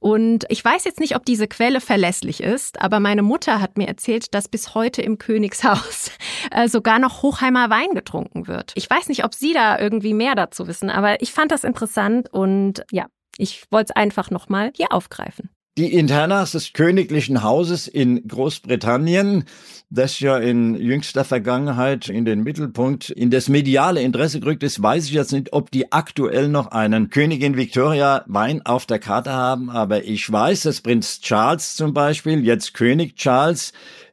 Und 0.00 0.46
ich 0.48 0.64
weiß 0.64 0.84
jetzt 0.84 0.98
nicht, 0.98 1.14
ob 1.14 1.26
diese 1.26 1.46
Quelle 1.46 1.80
verlässlich 1.80 2.42
ist, 2.42 2.80
aber 2.80 3.00
meine 3.00 3.22
Mutter 3.22 3.60
hat 3.60 3.76
mir 3.76 3.86
erzählt, 3.86 4.34
dass 4.34 4.48
bis 4.48 4.74
heute 4.74 5.02
im 5.02 5.18
Königshaus 5.18 6.10
äh, 6.50 6.68
sogar 6.68 6.98
noch 6.98 7.22
Hochheimer 7.22 7.68
Wein 7.68 7.94
getrunken 7.94 8.48
wird. 8.48 8.72
Ich 8.76 8.88
weiß 8.88 9.08
nicht, 9.08 9.24
ob 9.24 9.34
Sie 9.34 9.52
da 9.52 9.78
irgendwie 9.78 10.14
mehr 10.14 10.34
dazu 10.34 10.66
wissen, 10.66 10.88
aber 10.88 11.20
ich 11.20 11.32
fand 11.32 11.52
das 11.52 11.64
interessant 11.64 12.32
und 12.32 12.82
ja, 12.90 13.06
ich 13.36 13.64
wollte 13.70 13.92
es 13.92 13.96
einfach 13.96 14.30
nochmal 14.30 14.72
hier 14.74 14.92
aufgreifen. 14.92 15.50
Die 15.78 15.94
Internas 15.94 16.50
des 16.50 16.72
königlichen 16.72 17.44
Hauses 17.44 17.86
in 17.86 18.26
Großbritannien, 18.26 19.44
das 19.88 20.18
ja 20.18 20.36
in 20.36 20.74
jüngster 20.74 21.24
Vergangenheit 21.24 22.08
in 22.08 22.24
den 22.24 22.42
Mittelpunkt, 22.42 23.08
in 23.10 23.30
das 23.30 23.48
mediale 23.48 24.02
Interesse 24.02 24.40
gerückt 24.40 24.64
ist, 24.64 24.82
weiß 24.82 25.04
ich 25.04 25.12
jetzt 25.12 25.30
nicht, 25.30 25.52
ob 25.52 25.70
die 25.70 25.92
aktuell 25.92 26.48
noch 26.48 26.72
einen 26.72 27.08
Königin 27.08 27.56
Victoria 27.56 28.24
Wein 28.26 28.66
auf 28.66 28.84
der 28.84 28.98
Karte 28.98 29.32
haben, 29.32 29.70
aber 29.70 30.02
ich 30.04 30.30
weiß, 30.30 30.62
dass 30.62 30.80
Prinz 30.80 31.20
Charles 31.20 31.76
zum 31.76 31.94
Beispiel, 31.94 32.44
jetzt 32.44 32.74
König 32.74 33.14
Charles, 33.14 33.72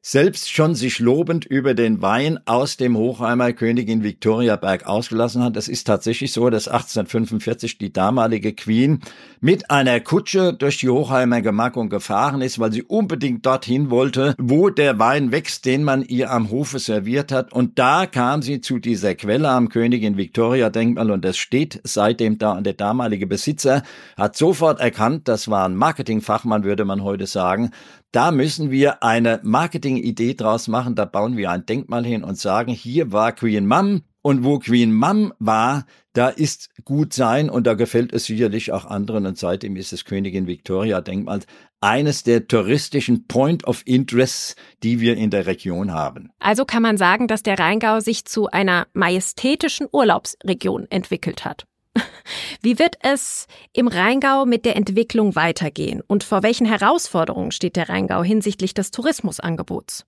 selbst 0.10 0.50
schon 0.50 0.74
sich 0.74 1.00
lobend 1.00 1.44
über 1.44 1.74
den 1.74 2.02
Wein 2.02 2.40
aus 2.46 2.78
dem 2.78 2.96
Hochheimer 2.96 3.52
Königin 3.52 4.04
Victoria 4.04 4.56
Berg 4.56 4.88
ausgelassen 4.88 5.44
hat. 5.44 5.58
Es 5.58 5.68
ist 5.68 5.84
tatsächlich 5.84 6.32
so, 6.32 6.50
dass 6.50 6.70
1845 6.70 7.78
die 7.78 7.92
damalige 7.92 8.54
Queen 8.54 9.02
mit 9.42 9.70
einer 9.70 10.00
Kutsche 10.00 10.54
durch 10.54 10.78
die 10.78 10.88
Hochheimer 10.88 11.42
Gemarkung 11.42 11.90
gefahren 11.90 12.42
ist, 12.42 12.58
weil 12.58 12.72
sie 12.72 12.84
unbedingt 12.84 13.46
dorthin 13.46 13.90
wollte, 13.90 14.34
wo 14.38 14.70
der 14.70 14.98
Wein 14.98 15.34
wächst, 15.34 15.66
den 15.66 15.84
man 15.84 16.04
ihr 16.04 16.32
am 16.32 16.52
Hofe 16.52 16.80
serviert 16.80 17.34
hat. 17.34 17.52
Und 17.52 17.78
da 17.78 18.06
kam 18.06 18.42
sie 18.42 18.62
zu 18.62 18.80
dieser 18.80 19.14
Quelle 19.14 19.50
am 19.50 19.68
Königin 19.68 20.16
Victoria 20.16 20.70
Denkmal 20.70 21.12
und 21.12 21.26
das 21.26 21.36
steht 21.36 21.82
seitdem 21.84 22.38
da. 22.38 22.54
Und 22.54 22.64
der 22.64 22.76
damalige 22.76 23.28
Besitzer 23.28 23.84
hat 24.16 24.38
sofort 24.38 24.80
erkannt, 24.80 25.28
das 25.28 25.50
war 25.50 25.68
ein 25.68 25.76
Marketingfachmann, 25.76 26.64
würde 26.64 26.86
man 26.86 27.04
heute 27.04 27.28
sagen, 27.28 27.72
da 28.12 28.32
müssen 28.32 28.72
wir 28.72 29.04
eine 29.04 29.40
Marketingidee 29.44 30.34
draus 30.34 30.68
machen. 30.68 30.96
Da 30.96 31.06
bauen 31.06 31.38
wir 31.38 31.52
ein 31.52 31.66
Denkmal 31.66 32.06
hin 32.06 32.24
und 32.24 32.38
sagen, 32.38 32.72
hier 32.72 33.12
war 33.12 33.32
Queen 33.34 33.68
Mum 33.68 34.04
und 34.22 34.44
wo 34.44 34.60
Queen 34.60 34.94
Mum 34.94 35.34
war, 35.40 35.86
da 36.14 36.30
ist 36.30 36.70
gut 36.84 37.14
sein 37.14 37.50
und 37.50 37.68
da 37.68 37.76
gefällt 37.76 38.12
es 38.12 38.26
sicherlich 38.26 38.72
auch 38.72 38.86
anderen 38.86 39.26
und 39.26 39.38
seitdem 39.38 39.76
ist 39.76 39.94
das 39.94 40.04
Königin 40.04 40.48
Victoria 40.48 41.02
Denkmal 41.02 41.42
eines 41.80 42.24
der 42.24 42.48
touristischen 42.48 43.28
Point 43.28 43.66
of 43.68 43.84
Interests, 43.86 44.56
die 44.84 45.00
wir 45.00 45.16
in 45.16 45.30
der 45.30 45.46
Region 45.46 45.94
haben. 45.94 46.32
Also 46.40 46.66
kann 46.66 46.82
man 46.82 46.98
sagen, 46.98 47.28
dass 47.28 47.44
der 47.44 47.60
Rheingau 47.60 48.00
sich 48.00 48.26
zu 48.26 48.48
einer 48.48 48.88
majestätischen 48.94 49.88
Urlaubsregion 49.92 50.88
entwickelt 50.90 51.46
hat. 51.46 51.68
Wie 52.62 52.80
wird 52.80 52.96
es 53.02 53.48
im 53.74 53.88
Rheingau 53.88 54.46
mit 54.46 54.66
der 54.66 54.76
Entwicklung 54.76 55.36
weitergehen 55.36 56.02
und 56.06 56.24
vor 56.24 56.44
welchen 56.44 56.66
Herausforderungen 56.66 57.52
steht 57.52 57.76
der 57.76 57.90
Rheingau 57.90 58.24
hinsichtlich 58.24 58.74
des 58.74 58.92
Tourismusangebots? 58.92 60.06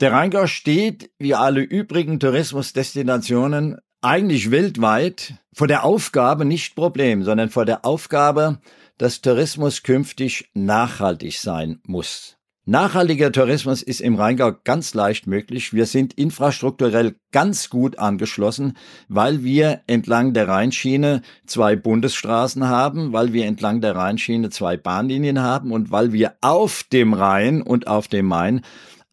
Der 0.00 0.12
Rheingau 0.12 0.46
steht, 0.46 1.10
wie 1.18 1.34
alle 1.34 1.60
übrigen 1.60 2.20
Tourismusdestinationen, 2.20 3.78
eigentlich 4.00 4.52
weltweit 4.52 5.34
vor 5.52 5.66
der 5.66 5.84
Aufgabe, 5.84 6.44
nicht 6.44 6.76
Problem, 6.76 7.24
sondern 7.24 7.50
vor 7.50 7.64
der 7.64 7.84
Aufgabe, 7.84 8.60
dass 8.96 9.20
Tourismus 9.20 9.82
künftig 9.82 10.50
nachhaltig 10.54 11.38
sein 11.38 11.80
muss. 11.84 12.37
Nachhaltiger 12.70 13.32
Tourismus 13.32 13.80
ist 13.80 14.02
im 14.02 14.16
Rheingau 14.16 14.52
ganz 14.62 14.92
leicht 14.92 15.26
möglich. 15.26 15.72
Wir 15.72 15.86
sind 15.86 16.12
infrastrukturell 16.12 17.14
ganz 17.32 17.70
gut 17.70 17.98
angeschlossen, 17.98 18.76
weil 19.08 19.42
wir 19.42 19.80
entlang 19.86 20.34
der 20.34 20.48
Rheinschiene 20.48 21.22
zwei 21.46 21.76
Bundesstraßen 21.76 22.68
haben, 22.68 23.14
weil 23.14 23.32
wir 23.32 23.46
entlang 23.46 23.80
der 23.80 23.96
Rheinschiene 23.96 24.50
zwei 24.50 24.76
Bahnlinien 24.76 25.40
haben 25.40 25.72
und 25.72 25.90
weil 25.90 26.12
wir 26.12 26.34
auf 26.42 26.84
dem 26.92 27.14
Rhein 27.14 27.62
und 27.62 27.86
auf 27.86 28.06
dem 28.06 28.26
Main 28.26 28.60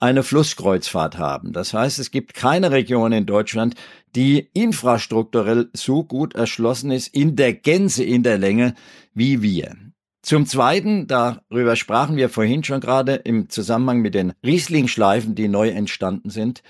eine 0.02 0.24
Flusskreuzfahrt 0.24 1.18
haben. 1.18 1.54
Das 1.54 1.74
heißt, 1.74 1.98
es 2.00 2.12
gibt 2.12 2.34
keine 2.34 2.72
Region 2.72 3.14
in 3.14 3.26
Deutschland, 3.26 3.76
die 4.18 4.50
infrastrukturell 4.54 5.70
so 5.72 6.04
gut 6.04 6.36
erschlossen 6.36 6.92
ist 6.92 7.08
in 7.16 7.38
der 7.38 7.54
Gänze, 7.54 8.04
in 8.04 8.22
der 8.22 8.38
Länge 8.38 8.76
wie 9.14 9.42
wir. 9.42 9.78
Zum 10.26 10.48
Zweiten, 10.48 11.06
darüber 11.06 11.76
sprachen 11.76 12.18
wir 12.18 12.30
vorhin 12.30 12.64
schon 12.64 12.80
gerade 12.80 13.14
im 13.14 13.48
Zusammenhang 13.48 14.00
mit 14.00 14.16
den 14.16 14.34
Rieslingschleifen, 14.44 15.36
die 15.36 15.48
neu 15.48 15.70
entstanden 15.70 16.32
sind, 16.32 16.64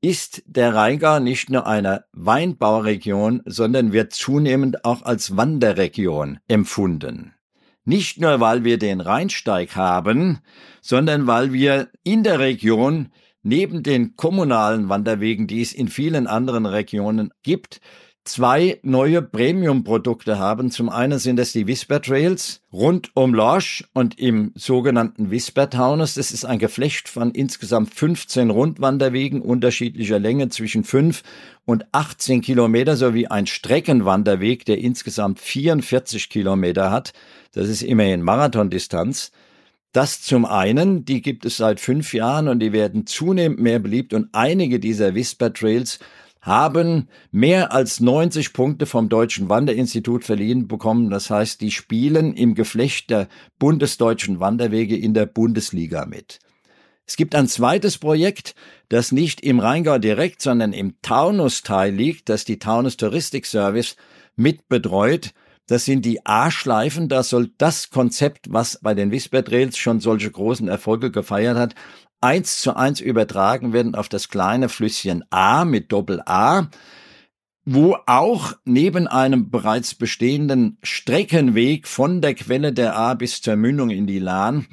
ist 0.00 0.42
der 0.44 0.74
Rheingau 0.74 1.20
nicht 1.20 1.48
nur 1.48 1.68
eine 1.68 2.04
Weinbauregion, 2.14 3.42
sondern 3.44 3.92
wird 3.92 4.12
zunehmend 4.12 4.84
auch 4.84 5.02
als 5.02 5.36
Wanderregion 5.36 6.40
empfunden. 6.48 7.32
Nicht 7.84 8.20
nur, 8.20 8.40
weil 8.40 8.64
wir 8.64 8.76
den 8.76 9.00
Rheinsteig 9.00 9.76
haben, 9.76 10.40
sondern 10.80 11.28
weil 11.28 11.52
wir 11.52 11.90
in 12.02 12.24
der 12.24 12.40
Region 12.40 13.10
neben 13.44 13.84
den 13.84 14.16
kommunalen 14.16 14.88
Wanderwegen, 14.88 15.46
die 15.46 15.62
es 15.62 15.72
in 15.72 15.86
vielen 15.86 16.26
anderen 16.26 16.66
Regionen 16.66 17.30
gibt, 17.44 17.80
zwei 18.28 18.78
neue 18.82 19.22
Premium-Produkte 19.22 20.38
haben. 20.38 20.70
Zum 20.70 20.88
einen 20.88 21.18
sind 21.18 21.38
es 21.38 21.52
die 21.52 21.66
Whisper 21.66 22.02
Trails 22.02 22.60
rund 22.72 23.10
um 23.14 23.34
Lorsch 23.34 23.84
und 23.94 24.18
im 24.18 24.52
sogenannten 24.54 25.30
Whisper 25.30 25.70
Taunus. 25.70 26.14
Das 26.14 26.32
ist 26.32 26.44
ein 26.44 26.58
Geflecht 26.58 27.08
von 27.08 27.30
insgesamt 27.30 27.94
15 27.94 28.50
Rundwanderwegen 28.50 29.40
unterschiedlicher 29.40 30.18
Länge 30.18 30.48
zwischen 30.48 30.84
5 30.84 31.22
und 31.64 31.86
18 31.92 32.42
Kilometer 32.42 32.96
sowie 32.96 33.28
ein 33.28 33.46
Streckenwanderweg, 33.46 34.64
der 34.64 34.78
insgesamt 34.78 35.40
44 35.40 36.28
Kilometer 36.28 36.90
hat. 36.90 37.12
Das 37.52 37.68
ist 37.68 37.82
immerhin 37.82 38.22
Marathondistanz. 38.22 39.32
Das 39.92 40.20
zum 40.20 40.44
einen, 40.44 41.06
die 41.06 41.22
gibt 41.22 41.46
es 41.46 41.56
seit 41.56 41.80
fünf 41.80 42.12
Jahren 42.12 42.48
und 42.48 42.60
die 42.60 42.72
werden 42.72 43.06
zunehmend 43.06 43.60
mehr 43.60 43.78
beliebt 43.78 44.12
und 44.12 44.28
einige 44.32 44.78
dieser 44.78 45.14
Whisper 45.14 45.52
Trails 45.52 46.00
haben 46.46 47.08
mehr 47.32 47.72
als 47.72 47.98
90 47.98 48.52
Punkte 48.52 48.86
vom 48.86 49.08
Deutschen 49.08 49.48
Wanderinstitut 49.48 50.24
verliehen 50.24 50.68
bekommen. 50.68 51.10
Das 51.10 51.28
heißt, 51.28 51.60
die 51.60 51.72
spielen 51.72 52.34
im 52.34 52.54
Geflecht 52.54 53.10
der 53.10 53.28
bundesdeutschen 53.58 54.38
Wanderwege 54.38 54.96
in 54.96 55.12
der 55.12 55.26
Bundesliga 55.26 56.06
mit. 56.06 56.38
Es 57.04 57.16
gibt 57.16 57.34
ein 57.34 57.48
zweites 57.48 57.98
Projekt, 57.98 58.54
das 58.88 59.10
nicht 59.10 59.40
im 59.40 59.58
Rheingau 59.58 59.98
direkt, 59.98 60.40
sondern 60.40 60.72
im 60.72 60.94
Taunus-Teil 61.02 61.92
liegt, 61.92 62.28
das 62.28 62.44
die 62.44 62.58
Taunus 62.58 62.96
Touristik 62.96 63.46
Service 63.46 63.96
mit 64.36 64.68
betreut. 64.68 65.32
Das 65.66 65.84
sind 65.84 66.04
die 66.04 66.24
A-Schleifen. 66.24 67.08
Da 67.08 67.24
soll 67.24 67.50
das 67.58 67.90
Konzept, 67.90 68.46
was 68.50 68.78
bei 68.80 68.94
den 68.94 69.10
Whisper 69.10 69.44
Trails 69.44 69.76
schon 69.76 69.98
solche 69.98 70.30
großen 70.30 70.68
Erfolge 70.68 71.10
gefeiert 71.10 71.56
hat, 71.56 71.74
eins 72.20 72.60
zu 72.60 72.76
eins 72.76 73.00
übertragen 73.00 73.72
werden 73.72 73.94
auf 73.94 74.08
das 74.08 74.28
kleine 74.28 74.68
Flüsschen 74.68 75.24
A 75.30 75.64
mit 75.64 75.92
Doppel 75.92 76.22
A, 76.26 76.68
wo 77.64 77.96
auch 78.06 78.54
neben 78.64 79.06
einem 79.06 79.50
bereits 79.50 79.94
bestehenden 79.94 80.78
Streckenweg 80.82 81.86
von 81.88 82.20
der 82.20 82.34
Quelle 82.34 82.72
der 82.72 82.96
A 82.96 83.14
bis 83.14 83.42
zur 83.42 83.56
Mündung 83.56 83.90
in 83.90 84.06
die 84.06 84.20
Lahn 84.20 84.66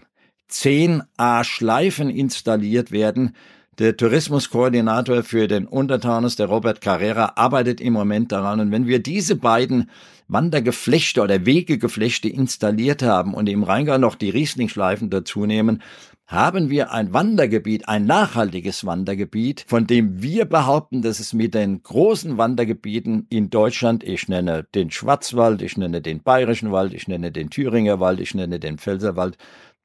zehn 0.48 1.02
A-Schleifen 1.18 2.10
installiert 2.10 2.92
werden. 2.92 3.36
Der 3.80 3.98
Tourismuskoordinator 3.98 5.24
für 5.24 5.48
den 5.48 5.66
Untertaunus, 5.66 6.36
der 6.36 6.46
Robert 6.46 6.80
Carrera, 6.80 7.34
arbeitet 7.36 7.82
im 7.82 7.94
Moment 7.94 8.32
daran. 8.32 8.60
Und 8.60 8.72
wenn 8.72 8.86
wir 8.86 9.02
diese 9.02 9.36
beiden 9.36 9.90
Wandergeflechte 10.28 11.22
oder 11.22 11.48
Wegegeflechte 11.48 12.30
installiert 12.30 13.02
haben 13.02 13.34
und 13.34 13.50
im 13.50 13.64
Rheingau 13.64 13.98
noch 13.98 14.14
die 14.14 14.30
Rieslingschleifen 14.30 15.10
dazu 15.10 15.48
nehmen, 15.48 15.82
haben 16.28 16.70
wir 16.70 16.92
ein 16.92 17.14
Wandergebiet, 17.14 17.88
ein 17.88 18.06
nachhaltiges 18.06 18.86
Wandergebiet, 18.86 19.66
von 19.68 19.88
dem 19.88 20.22
wir 20.22 20.46
behaupten, 20.46 21.02
dass 21.02 21.20
es 21.20 21.34
mit 21.34 21.54
den 21.54 21.84
großen 21.84 22.38
Wandergebieten 22.38 23.28
in 23.30 23.50
Deutschland, 23.50 24.04
ich 24.04 24.28
nenne 24.28 24.66
den 24.74 24.90
Schwarzwald, 24.90 25.62
ich 25.62 25.78
nenne 25.78 26.02
den 26.02 26.24
Bayerischen 26.24 26.72
Wald, 26.72 26.94
ich 26.94 27.08
nenne 27.08 27.32
den 27.32 27.50
Thüringer 27.50 28.00
Wald, 28.00 28.20
ich 28.20 28.34
nenne 28.34 28.60
den 28.60 28.78
Pfälzerwald, 28.78 29.38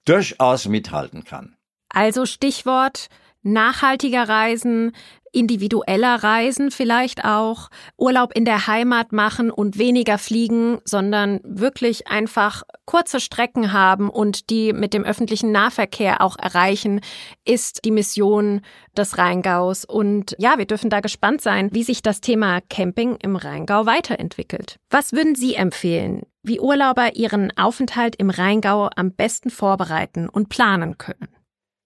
durchaus 0.05 0.69
mithalten 0.69 1.25
kann. 1.25 1.57
Also 1.91 2.27
Stichwort 2.27 3.09
nachhaltiger 3.43 4.29
Reisen, 4.29 4.93
individueller 5.33 6.23
Reisen 6.23 6.71
vielleicht 6.71 7.25
auch, 7.25 7.69
Urlaub 7.97 8.35
in 8.35 8.45
der 8.45 8.67
Heimat 8.67 9.13
machen 9.13 9.51
und 9.51 9.79
weniger 9.79 10.19
fliegen, 10.19 10.79
sondern 10.85 11.41
wirklich 11.45 12.09
einfach 12.09 12.63
kurze 12.87 13.21
Strecken 13.21 13.73
haben 13.73 14.09
und 14.11 14.51
die 14.51 14.73
mit 14.73 14.95
dem 14.95 15.05
öffentlichen 15.05 15.53
Nahverkehr 15.53 16.23
auch 16.23 16.37
erreichen, 16.39 17.01
ist 17.45 17.85
die 17.85 17.91
Mission 17.91 18.63
des 18.97 19.19
Rheingaus. 19.19 19.85
Und 19.85 20.35
ja, 20.39 20.59
wir 20.59 20.67
dürfen 20.67 20.91
da 20.91 21.01
gespannt 21.01 21.41
sein, 21.41 21.69
wie 21.73 21.83
sich 21.83 22.03
das 22.03 22.21
Thema 22.21 22.61
Camping 22.69 23.17
im 23.23 23.37
Rheingau 23.37 23.87
weiterentwickelt. 23.87 24.77
Was 24.91 25.13
würden 25.13 25.35
Sie 25.35 25.55
empfehlen, 25.55 26.23
wie 26.43 26.61
Urlauber 26.61 27.17
ihren 27.17 27.57
Aufenthalt 27.57 28.17
im 28.17 28.31
Rheingau 28.31 28.89
am 28.97 29.13
besten 29.13 29.51
vorbereiten 29.51 30.29
und 30.29 30.49
planen 30.49 30.97
können? 30.99 31.29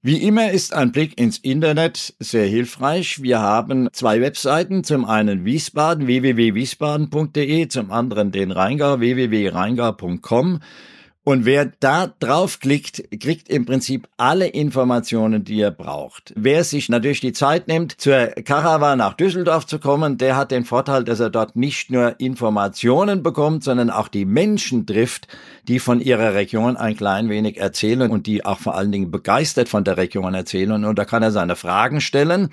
Wie 0.05 0.17
immer 0.27 0.51
ist 0.51 0.75
ein 0.75 0.91
Blick 0.91 1.17
ins 1.17 1.39
Internet 1.39 2.15
sehr 2.19 2.47
hilfreich. 2.47 3.23
Wir 3.23 3.39
haben 3.39 3.89
zwei 3.93 4.21
Webseiten, 4.21 4.83
zum 4.83 5.05
einen 5.05 5.45
Wiesbaden, 5.45 6.09
www.wiesbaden.de, 6.09 7.69
zum 7.69 7.93
anderen 7.93 8.33
den 8.33 8.51
Rheingau, 8.51 8.99
www.rheingau.com. 8.99 10.59
Und 11.25 11.45
wer 11.45 11.67
da 11.79 12.09
draufklickt, 12.19 13.21
kriegt 13.21 13.49
im 13.49 13.65
Prinzip 13.65 14.09
alle 14.17 14.49
Informationen, 14.49 15.45
die 15.45 15.61
er 15.61 15.71
braucht. 15.71 16.33
Wer 16.35 16.65
sich 16.65 16.89
natürlich 16.89 17.21
die 17.21 17.33
Zeit 17.33 17.69
nimmt, 17.69 18.01
zur 18.01 18.27
Karawan 18.45 18.99
nach 18.99 19.15
Düsseldorf 19.15 19.65
zu 19.65 19.79
kommen, 19.79 20.19
der 20.19 20.35
hat 20.35 20.51
den 20.51 20.65
Vorteil, 20.65 21.05
dass 21.05 21.21
er 21.21 21.31
dort 21.31 21.55
nicht 21.55 21.93
nur 21.93 22.19
Informationen 22.19 23.23
bekommt, 23.23 23.63
sondern 23.63 23.91
auch 23.91 24.09
die 24.09 24.25
Menschen 24.25 24.85
trifft, 24.85 25.29
die 25.69 25.79
von 25.79 26.01
ihrer 26.01 26.35
Region 26.35 26.77
ein 26.77 26.97
klein 26.97 27.29
wenig 27.29 27.57
erzählen 27.57 28.11
und 28.11 28.27
die 28.27 28.45
auch 28.45 28.59
vor 28.59 28.75
allen 28.75 28.91
Dingen 28.91 29.13
begeistert 29.13 29.69
von 29.69 29.85
der 29.85 29.99
Region 29.99 30.35
erzählen. 30.35 30.85
Und 30.85 30.99
da 30.99 31.05
kann 31.05 31.23
er 31.23 31.31
seine 31.31 31.55
Fragen 31.55 32.01
stellen. 32.01 32.49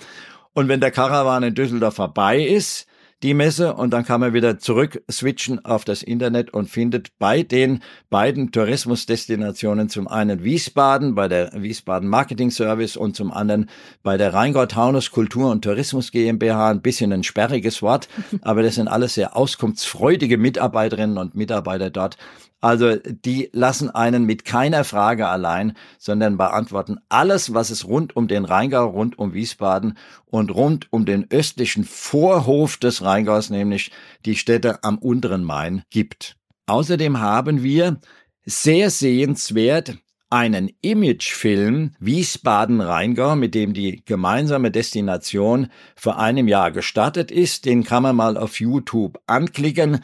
Und 0.53 0.67
wenn 0.67 0.79
der 0.79 0.91
Karawan 0.91 1.41
in 1.41 1.55
Düsseldorf 1.55 1.95
vorbei 1.95 2.45
ist, 2.45 2.85
die 3.21 3.33
Messe 3.33 3.73
und 3.73 3.91
dann 3.91 4.05
kann 4.05 4.21
man 4.21 4.33
wieder 4.33 4.59
zurück 4.59 5.03
switchen 5.11 5.63
auf 5.65 5.83
das 5.83 6.03
Internet 6.03 6.51
und 6.53 6.69
findet 6.69 7.17
bei 7.19 7.43
den 7.43 7.81
beiden 8.09 8.51
Tourismusdestinationen 8.51 9.89
zum 9.89 10.07
einen 10.07 10.43
Wiesbaden 10.43 11.15
bei 11.15 11.27
der 11.27 11.51
Wiesbaden 11.53 12.07
Marketing 12.07 12.49
Service 12.49 12.95
und 12.95 13.17
zum 13.17 13.31
anderen 13.31 13.69
bei 14.03 14.15
der 14.15 14.33
Rheingau 14.33 14.65
Taunus 14.67 15.11
Kultur 15.11 15.51
und 15.51 15.63
Tourismus 15.63 16.11
GmbH. 16.11 16.69
Ein 16.69 16.81
bisschen 16.81 17.11
ein 17.11 17.23
sperriges 17.23 17.81
Wort, 17.81 18.07
aber 18.41 18.63
das 18.63 18.75
sind 18.75 18.87
alles 18.87 19.15
sehr 19.15 19.35
auskunftsfreudige 19.35 20.37
Mitarbeiterinnen 20.37 21.17
und 21.17 21.35
Mitarbeiter 21.35 21.89
dort 21.89 22.17
also 22.61 22.95
die 22.97 23.49
lassen 23.53 23.89
einen 23.89 24.25
mit 24.25 24.43
keiner 24.43 24.83
Frage 24.83 25.27
allein, 25.27 25.73
sondern 25.97 26.37
beantworten 26.37 26.97
alles, 27.07 27.53
was 27.53 27.69
es 27.69 27.87
rund 27.87 28.15
um 28.15 28.27
den 28.27 28.43
Rheingau, 28.43 28.87
rund 28.89 29.17
um 29.17 29.33
Wiesbaden 29.33 29.97
und 30.25 30.53
rund 30.53 30.87
um 30.91 31.05
den 31.05 31.29
östlichen 31.31 31.85
Vorhof 31.85 32.77
des 32.77 33.01
Rheingaus, 33.01 33.49
nämlich 33.49 33.91
die 34.25 34.35
Städte 34.35 34.83
am 34.83 34.97
unteren 34.97 35.43
Main, 35.43 35.83
gibt. 35.89 36.35
Außerdem 36.67 37.19
haben 37.19 37.63
wir 37.63 37.99
sehr 38.45 38.89
sehenswert 38.89 39.97
einen 40.29 40.69
Imagefilm 40.81 41.91
Wiesbaden-Rheingau, 41.99 43.35
mit 43.35 43.55
dem 43.55 43.73
die 43.73 44.03
gemeinsame 44.05 44.69
Destination 44.69 45.69
vor 45.95 46.19
einem 46.19 46.47
Jahr 46.47 46.71
gestartet 46.71 47.31
ist. 47.31 47.65
Den 47.65 47.83
kann 47.83 48.03
man 48.03 48.15
mal 48.15 48.37
auf 48.37 48.59
YouTube 48.59 49.19
anklicken 49.25 50.01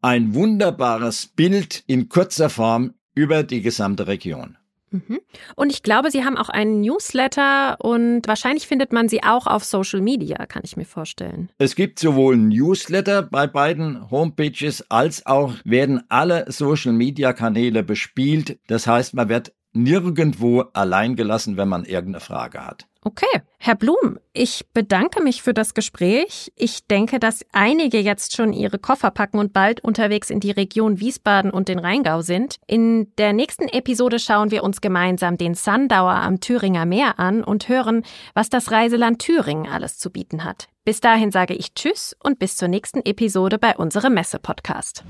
ein 0.00 0.34
wunderbares 0.34 1.26
Bild 1.26 1.82
in 1.86 2.08
kurzer 2.08 2.50
Form 2.50 2.94
über 3.14 3.42
die 3.42 3.62
gesamte 3.62 4.06
Region. 4.06 4.56
Mhm. 4.90 5.20
Und 5.54 5.70
ich 5.70 5.82
glaube, 5.82 6.10
Sie 6.10 6.24
haben 6.24 6.38
auch 6.38 6.48
einen 6.48 6.80
Newsletter 6.80 7.76
und 7.80 8.26
wahrscheinlich 8.26 8.66
findet 8.66 8.92
man 8.92 9.08
Sie 9.08 9.22
auch 9.22 9.46
auf 9.46 9.64
Social 9.64 10.00
Media, 10.00 10.46
kann 10.46 10.62
ich 10.64 10.76
mir 10.76 10.84
vorstellen. 10.84 11.50
Es 11.58 11.74
gibt 11.74 11.98
sowohl 11.98 12.36
Newsletter 12.36 13.22
bei 13.22 13.46
beiden 13.46 14.10
Homepages 14.10 14.90
als 14.90 15.26
auch 15.26 15.54
werden 15.64 16.02
alle 16.08 16.50
Social 16.50 16.92
Media 16.92 17.32
Kanäle 17.32 17.82
bespielt. 17.82 18.58
Das 18.66 18.86
heißt, 18.86 19.14
man 19.14 19.28
wird 19.28 19.52
nirgendwo 19.72 20.64
allein 20.72 21.16
gelassen, 21.16 21.56
wenn 21.56 21.68
man 21.68 21.84
irgendeine 21.84 22.20
Frage 22.20 22.64
hat. 22.64 22.86
Okay, 23.04 23.42
Herr 23.58 23.76
Blum, 23.76 24.18
ich 24.32 24.66
bedanke 24.74 25.22
mich 25.22 25.42
für 25.42 25.54
das 25.54 25.72
Gespräch. 25.72 26.52
Ich 26.56 26.86
denke, 26.88 27.20
dass 27.20 27.44
einige 27.52 28.00
jetzt 28.00 28.36
schon 28.36 28.52
ihre 28.52 28.78
Koffer 28.78 29.10
packen 29.10 29.38
und 29.38 29.52
bald 29.52 29.80
unterwegs 29.82 30.30
in 30.30 30.40
die 30.40 30.50
Region 30.50 30.98
Wiesbaden 30.98 31.50
und 31.50 31.68
den 31.68 31.78
Rheingau 31.78 32.22
sind. 32.22 32.56
In 32.66 33.14
der 33.16 33.32
nächsten 33.32 33.68
Episode 33.68 34.18
schauen 34.18 34.50
wir 34.50 34.64
uns 34.64 34.80
gemeinsam 34.80 35.38
den 35.38 35.54
Sundauer 35.54 36.14
am 36.14 36.40
Thüringer 36.40 36.86
Meer 36.86 37.18
an 37.18 37.44
und 37.44 37.68
hören, 37.68 38.02
was 38.34 38.50
das 38.50 38.72
Reiseland 38.72 39.20
Thüringen 39.20 39.66
alles 39.66 39.96
zu 39.96 40.10
bieten 40.10 40.44
hat. 40.44 40.68
Bis 40.84 41.00
dahin 41.00 41.30
sage 41.30 41.54
ich 41.54 41.74
Tschüss 41.74 42.16
und 42.22 42.38
bis 42.38 42.56
zur 42.56 42.68
nächsten 42.68 43.00
Episode 43.04 43.58
bei 43.58 43.76
unserem 43.76 44.14
Messe-Podcast. 44.14 45.04